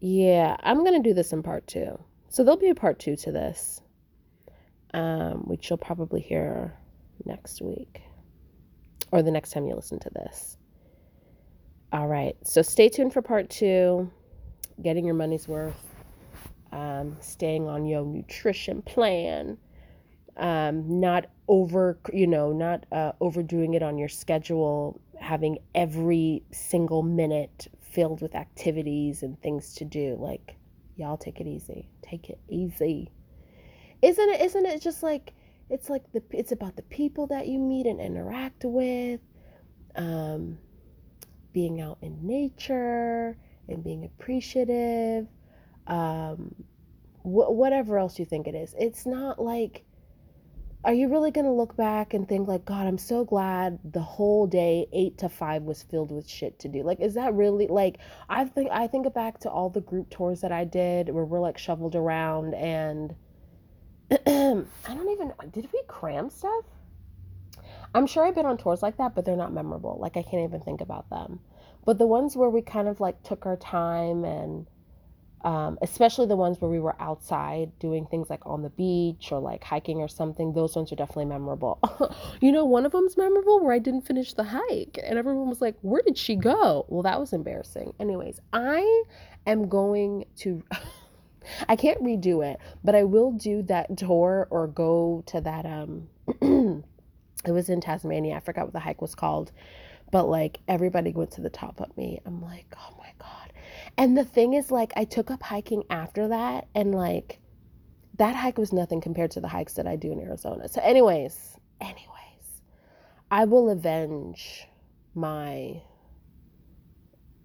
Yeah, 0.00 0.56
I'm 0.62 0.82
gonna 0.82 1.02
do 1.02 1.12
this 1.12 1.32
in 1.32 1.42
part 1.42 1.66
two. 1.66 1.98
So 2.30 2.44
there'll 2.44 2.58
be 2.58 2.70
a 2.70 2.74
part 2.74 2.98
two 2.98 3.16
to 3.16 3.32
this, 3.32 3.82
um, 4.94 5.42
which 5.46 5.68
you'll 5.68 5.76
probably 5.76 6.20
hear 6.22 6.74
next 7.26 7.60
week 7.60 8.02
or 9.12 9.22
the 9.22 9.30
next 9.30 9.50
time 9.50 9.66
you 9.66 9.74
listen 9.74 10.00
to 10.00 10.10
this. 10.10 10.56
All 11.92 12.08
right, 12.08 12.36
so 12.42 12.62
stay 12.62 12.88
tuned 12.88 13.12
for 13.12 13.22
part 13.22 13.50
two 13.50 14.10
getting 14.82 15.04
your 15.04 15.14
money's 15.14 15.46
worth, 15.46 15.94
um, 16.72 17.16
staying 17.20 17.68
on 17.68 17.84
your 17.84 18.04
nutrition 18.04 18.82
plan, 18.82 19.58
um, 20.38 21.00
not 21.00 21.26
over, 21.48 21.98
you 22.12 22.26
know, 22.26 22.52
not 22.52 22.86
uh, 22.90 23.12
overdoing 23.20 23.74
it 23.74 23.82
on 23.82 23.98
your 23.98 24.08
schedule, 24.08 25.00
having 25.20 25.58
every 25.74 26.42
single 26.50 27.02
minute 27.02 27.68
filled 27.80 28.22
with 28.22 28.34
activities 28.34 29.22
and 29.22 29.40
things 29.42 29.74
to 29.74 29.84
do. 29.84 30.16
Like, 30.18 30.56
y'all 30.96 31.18
take 31.18 31.40
it 31.40 31.46
easy. 31.46 31.88
Take 32.02 32.30
it 32.30 32.40
easy. 32.48 33.10
Isn't 34.00 34.30
it? 34.30 34.40
Isn't 34.40 34.66
it 34.66 34.80
just 34.80 35.02
like 35.02 35.34
it's 35.72 35.90
like 35.90 36.04
the 36.12 36.22
it's 36.30 36.52
about 36.52 36.76
the 36.76 36.82
people 36.82 37.26
that 37.28 37.48
you 37.48 37.58
meet 37.58 37.86
and 37.86 38.00
interact 38.00 38.64
with. 38.64 39.20
Um, 39.96 40.58
being 41.52 41.80
out 41.80 41.98
in 42.00 42.26
nature 42.26 43.36
and 43.68 43.84
being 43.84 44.04
appreciative, 44.04 45.26
um, 45.86 46.54
wh- 47.22 47.50
whatever 47.50 47.98
else 47.98 48.18
you 48.18 48.24
think 48.24 48.46
it 48.46 48.54
is. 48.54 48.74
It's 48.78 49.06
not 49.06 49.38
like, 49.38 49.84
are 50.84 50.92
you 50.92 51.08
really 51.08 51.30
going 51.30 51.44
to 51.44 51.52
look 51.52 51.76
back 51.76 52.12
and 52.12 52.28
think, 52.28 52.48
like, 52.48 52.64
God, 52.64 52.86
I'm 52.86 52.98
so 52.98 53.24
glad 53.24 53.78
the 53.84 54.00
whole 54.00 54.46
day, 54.46 54.86
eight 54.92 55.18
to 55.18 55.28
five, 55.28 55.62
was 55.62 55.82
filled 55.82 56.10
with 56.10 56.28
shit 56.28 56.58
to 56.60 56.68
do? 56.68 56.82
Like, 56.82 57.00
is 57.00 57.14
that 57.14 57.34
really, 57.34 57.68
like, 57.68 57.98
I 58.28 58.44
think, 58.46 58.70
I 58.72 58.88
think 58.88 59.12
back 59.14 59.38
to 59.40 59.50
all 59.50 59.70
the 59.70 59.80
group 59.80 60.10
tours 60.10 60.40
that 60.40 60.52
I 60.52 60.64
did 60.64 61.10
where 61.10 61.24
we're 61.24 61.40
like 61.40 61.58
shoveled 61.58 61.94
around 61.94 62.54
and 62.54 63.14
I 64.26 64.94
don't 64.94 65.10
even, 65.10 65.32
did 65.50 65.68
we 65.72 65.82
cram 65.88 66.30
stuff? 66.30 66.64
I'm 67.94 68.06
sure 68.06 68.26
I've 68.26 68.34
been 68.34 68.46
on 68.46 68.58
tours 68.58 68.82
like 68.82 68.96
that, 68.98 69.14
but 69.14 69.24
they're 69.24 69.36
not 69.36 69.52
memorable. 69.52 69.98
Like 70.00 70.16
I 70.16 70.22
can't 70.22 70.44
even 70.44 70.60
think 70.60 70.80
about 70.80 71.08
them. 71.10 71.40
But 71.84 71.98
the 71.98 72.06
ones 72.06 72.36
where 72.36 72.50
we 72.50 72.62
kind 72.62 72.88
of 72.88 73.00
like 73.00 73.22
took 73.22 73.46
our 73.46 73.56
time 73.56 74.24
and 74.24 74.66
um, 75.44 75.76
especially 75.82 76.26
the 76.26 76.36
ones 76.36 76.60
where 76.60 76.70
we 76.70 76.78
were 76.78 76.94
outside 77.00 77.76
doing 77.80 78.06
things 78.06 78.30
like 78.30 78.46
on 78.46 78.62
the 78.62 78.70
beach 78.70 79.30
or 79.32 79.40
like 79.40 79.64
hiking 79.64 79.98
or 79.98 80.06
something, 80.06 80.52
those 80.52 80.76
ones 80.76 80.92
are 80.92 80.96
definitely 80.96 81.24
memorable. 81.24 81.80
you 82.40 82.52
know, 82.52 82.64
one 82.64 82.86
of 82.86 82.92
them's 82.92 83.16
memorable 83.16 83.60
where 83.60 83.74
I 83.74 83.80
didn't 83.80 84.02
finish 84.02 84.34
the 84.34 84.44
hike 84.44 84.98
and 85.04 85.18
everyone 85.18 85.48
was 85.48 85.60
like, 85.60 85.76
Where 85.82 86.02
did 86.02 86.16
she 86.16 86.36
go? 86.36 86.86
Well, 86.88 87.02
that 87.02 87.18
was 87.18 87.32
embarrassing. 87.32 87.92
Anyways, 87.98 88.40
I 88.52 89.04
am 89.46 89.68
going 89.68 90.26
to. 90.38 90.62
I 91.68 91.76
can't 91.76 92.02
redo 92.02 92.44
it, 92.44 92.58
but 92.84 92.94
I 92.94 93.04
will 93.04 93.32
do 93.32 93.62
that 93.64 93.96
tour 93.96 94.46
or 94.50 94.66
go 94.66 95.22
to 95.26 95.40
that 95.40 95.66
um 95.66 96.08
it 97.44 97.50
was 97.50 97.68
in 97.68 97.80
Tasmania. 97.80 98.36
I 98.36 98.40
forgot 98.40 98.64
what 98.64 98.72
the 98.72 98.80
hike 98.80 99.02
was 99.02 99.14
called. 99.14 99.52
But 100.10 100.28
like 100.28 100.60
everybody 100.68 101.12
went 101.12 101.32
to 101.32 101.40
the 101.40 101.50
top 101.50 101.80
of 101.80 101.96
me. 101.96 102.20
I'm 102.26 102.42
like, 102.42 102.66
oh 102.78 102.94
my 102.98 103.12
God. 103.18 103.52
And 103.96 104.16
the 104.16 104.24
thing 104.24 104.54
is, 104.54 104.70
like, 104.70 104.92
I 104.96 105.04
took 105.04 105.30
up 105.30 105.42
hiking 105.42 105.84
after 105.90 106.28
that, 106.28 106.68
and 106.74 106.94
like 106.94 107.38
that 108.18 108.36
hike 108.36 108.58
was 108.58 108.72
nothing 108.72 109.00
compared 109.00 109.30
to 109.32 109.40
the 109.40 109.48
hikes 109.48 109.74
that 109.74 109.86
I 109.86 109.96
do 109.96 110.12
in 110.12 110.20
Arizona. 110.20 110.68
So, 110.68 110.80
anyways, 110.82 111.56
anyways, 111.80 112.62
I 113.30 113.44
will 113.44 113.70
avenge 113.70 114.66
my 115.14 115.82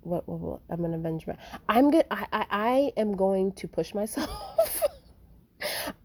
what, 0.07 0.27
what, 0.27 0.39
what 0.39 0.61
I'm 0.69 0.81
gonna 0.81 0.97
avenge 0.97 1.27
my 1.27 1.37
I'm 1.69 1.91
good 1.91 2.05
I, 2.11 2.25
I 2.31 2.45
I 2.49 2.91
am 2.97 3.15
going 3.15 3.51
to 3.53 3.67
push 3.67 3.93
myself 3.93 4.83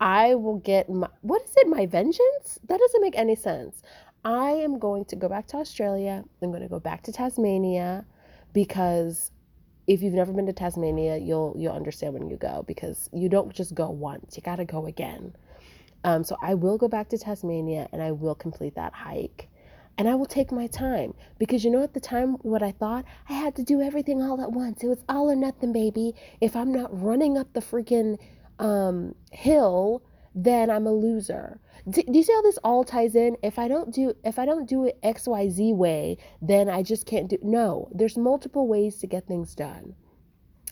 I 0.01 0.35
will 0.35 0.59
get 0.59 0.89
my, 0.89 1.09
what 1.21 1.43
is 1.43 1.53
it, 1.57 1.69
my 1.69 1.87
vengeance? 1.87 2.59
That 2.69 2.79
doesn't 2.79 3.01
make 3.01 3.17
any 3.17 3.37
sense. 3.37 3.83
I 4.25 4.51
am 4.51 4.79
going 4.79 5.05
to 5.07 5.17
go 5.17 5.29
back 5.29 5.47
to 5.49 5.57
Australia. 5.57 6.25
I'm 6.41 6.53
to 6.53 6.69
go 6.69 6.81
back 6.81 7.03
to 7.05 7.13
Tasmania 7.13 8.05
because 8.53 9.31
if 9.87 10.03
you've 10.03 10.15
never 10.15 10.33
been 10.33 10.47
to 10.47 10.53
Tasmania, 10.53 11.17
you'll 11.17 11.57
you'll 11.59 11.75
understand 11.75 12.15
when 12.15 12.31
you 12.31 12.37
go 12.37 12.65
because 12.67 13.11
you 13.13 13.29
don't 13.29 13.53
just 13.53 13.75
go 13.75 13.91
once. 13.91 14.37
You 14.37 14.43
got 14.43 14.57
to 14.57 14.65
go 14.65 14.87
again. 14.87 15.35
Um, 16.05 16.25
so 16.25 16.37
I 16.41 16.55
will 16.55 16.79
go 16.79 16.89
back 16.89 17.09
to 17.11 17.19
Tasmania 17.19 17.89
and 17.93 18.03
I 18.03 18.13
will 18.13 18.35
complete 18.35 18.75
that 18.77 18.93
hike. 18.93 19.49
And 19.99 20.09
I 20.09 20.15
will 20.15 20.27
take 20.27 20.51
my 20.51 20.67
time 20.67 21.15
because 21.39 21.65
you 21.65 21.71
know 21.71 21.83
at 21.83 21.95
the 21.95 22.01
time 22.01 22.35
what 22.43 22.63
I 22.63 22.73
thought 22.73 23.05
I 23.29 23.35
had 23.35 23.55
to 23.57 23.63
do 23.63 23.81
everything 23.81 24.23
all 24.23 24.41
at 24.41 24.53
once. 24.53 24.83
It 24.83 24.89
was 24.89 25.05
all 25.09 25.31
or 25.31 25.37
nothing, 25.37 25.73
baby. 25.73 26.15
If 26.41 26.57
I'm 26.57 26.73
not 26.73 26.91
running 26.99 27.37
up 27.37 27.53
the 27.53 27.61
freaking 27.61 28.19
um, 28.59 29.15
hill, 29.31 30.03
then 30.35 30.71
I'm 30.71 30.87
a 30.87 30.93
loser. 30.93 31.61
Do, 31.89 32.03
do 32.03 32.13
you 32.13 32.23
see 32.23 32.33
how 32.33 32.43
this 32.43 32.59
all 32.65 32.85
ties 32.85 33.15
in? 33.15 33.37
If 33.43 33.59
I 33.59 33.69
don't 33.69 33.93
do 33.93 34.15
if 34.25 34.39
I 34.39 34.47
don't 34.47 34.69
do 34.69 34.87
it 34.87 35.01
XYZ 35.03 35.75
way, 35.75 36.17
then 36.41 36.69
I 36.69 36.83
just 36.83 37.07
can't 37.07 37.29
do 37.29 37.39
no. 37.43 37.89
There's 37.93 38.17
multiple 38.17 38.67
ways 38.67 38.97
to 38.99 39.07
get 39.07 39.27
things 39.27 39.55
done. 39.55 39.95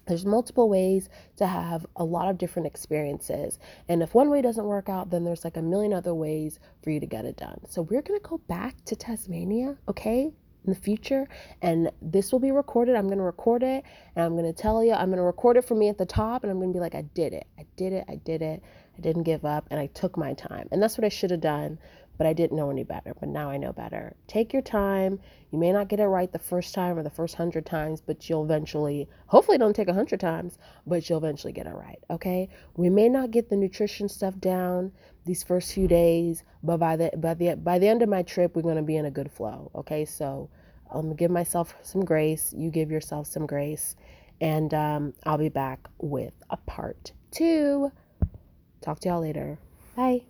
There's 0.07 0.25
multiple 0.25 0.69
ways 0.69 1.09
to 1.37 1.47
have 1.47 1.87
a 1.97 2.05
lot 2.05 2.29
of 2.29 2.39
different 2.39 2.67
experiences. 2.67 3.59
And 3.89 4.03
if 4.03 4.15
one 4.15 4.31
way 4.31 4.43
doesn't 4.43 4.65
work 4.65 4.89
out, 4.89 5.11
then 5.11 5.25
there's 5.25 5.45
like 5.45 5.57
a 5.57 5.63
million 5.63 5.93
other 5.93 6.15
ways 6.15 6.59
for 6.83 6.91
you 6.91 7.01
to 7.01 7.07
get 7.07 7.25
it 7.25 7.37
done. 7.37 7.61
So 7.69 7.83
we're 7.83 8.03
going 8.03 8.21
to 8.21 8.29
go 8.29 8.39
back 8.39 8.85
to 8.87 8.97
Tasmania, 8.97 9.77
okay? 9.89 10.33
in 10.65 10.73
the 10.73 10.79
future 10.79 11.27
and 11.63 11.91
this 12.03 12.33
will 12.33 12.39
be 12.39 12.51
recorded 12.51 12.95
i'm 12.95 13.07
going 13.07 13.19
to 13.19 13.25
record 13.25 13.63
it 13.63 13.85
and 14.15 14.25
i'm 14.25 14.37
going 14.37 14.45
to 14.45 14.53
tell 14.63 14.85
you 14.85 14.93
i'm 14.93 15.07
going 15.07 15.19
to 15.19 15.23
record 15.23 15.57
it 15.57 15.65
for 15.65 15.75
me 15.75 15.89
at 15.89 15.99
the 15.99 16.07
top 16.07 16.43
and 16.43 16.51
i'm 16.51 16.59
going 16.59 16.71
to 16.71 16.77
be 16.77 16.81
like 16.81 16.95
i 16.95 17.03
did 17.15 17.33
it 17.33 17.47
i 17.59 17.65
did 17.77 17.93
it 17.93 18.05
i 18.09 18.17
did 18.17 18.43
it 18.43 18.63
i 18.97 19.01
didn't 19.01 19.23
give 19.23 19.45
up 19.45 19.67
and 19.71 19.81
i 19.81 19.87
took 19.87 20.17
my 20.17 20.35
time 20.35 20.69
and 20.71 20.83
that's 20.83 20.99
what 20.99 21.05
i 21.05 21.09
should 21.09 21.31
have 21.31 21.41
done 21.41 21.79
but 22.21 22.27
i 22.27 22.35
didn't 22.35 22.57
know 22.57 22.71
any 22.71 22.85
better 22.85 23.15
but 23.19 23.29
now 23.29 23.49
i 23.49 23.57
know 23.57 23.73
better 23.73 24.15
take 24.27 24.53
your 24.53 24.61
time 24.61 25.19
you 25.51 25.59
may 25.59 25.73
not 25.73 25.89
get 25.89 25.99
it 25.99 26.07
right 26.07 26.33
the 26.33 26.39
first 26.39 26.75
time 26.75 26.99
or 26.99 27.03
the 27.03 27.09
first 27.09 27.35
hundred 27.35 27.65
times 27.65 28.03
but 28.03 28.29
you'll 28.29 28.45
eventually 28.45 29.09
hopefully 29.29 29.57
don't 29.57 29.75
take 29.75 29.89
a 29.89 29.95
hundred 29.95 30.21
times 30.21 30.59
but 30.87 31.09
you'll 31.09 31.19
eventually 31.19 31.53
get 31.53 31.67
it 31.67 31.75
right 31.75 31.99
okay 32.11 32.49
we 32.77 32.91
may 32.91 33.09
not 33.09 33.31
get 33.31 33.49
the 33.49 33.57
nutrition 33.57 34.09
stuff 34.09 34.39
down 34.39 34.93
these 35.25 35.43
first 35.43 35.73
few 35.73 35.87
days, 35.89 36.43
but 36.63 36.79
by 36.79 36.97
the 36.97 37.11
by 37.17 37.35
the 37.35 37.55
by 37.57 37.79
the 37.79 37.89
end 37.89 38.03
of 38.03 38.09
my 38.09 38.23
trip, 38.23 38.57
we're 38.57 38.63
going 38.63 38.77
to 38.77 38.83
be 38.83 38.97
in 38.97 39.05
a 39.05 39.11
good 39.11 39.31
flow. 39.31 39.71
Okay, 39.75 40.05
so 40.05 40.49
I'm 40.91 41.03
gonna 41.03 41.15
give 41.15 41.31
myself 41.31 41.75
some 41.83 42.05
grace. 42.05 42.53
You 42.57 42.71
give 42.71 42.91
yourself 42.91 43.27
some 43.27 43.47
grace, 43.47 43.97
and 44.41 44.73
um, 44.75 45.15
I'll 45.25 45.39
be 45.39 45.49
back 45.49 45.89
with 45.99 46.35
a 46.51 46.57
part 46.57 47.13
two. 47.31 47.93
Talk 48.81 49.01
to 49.01 49.09
y'all 49.09 49.21
later. 49.21 49.59
Bye. 49.97 50.30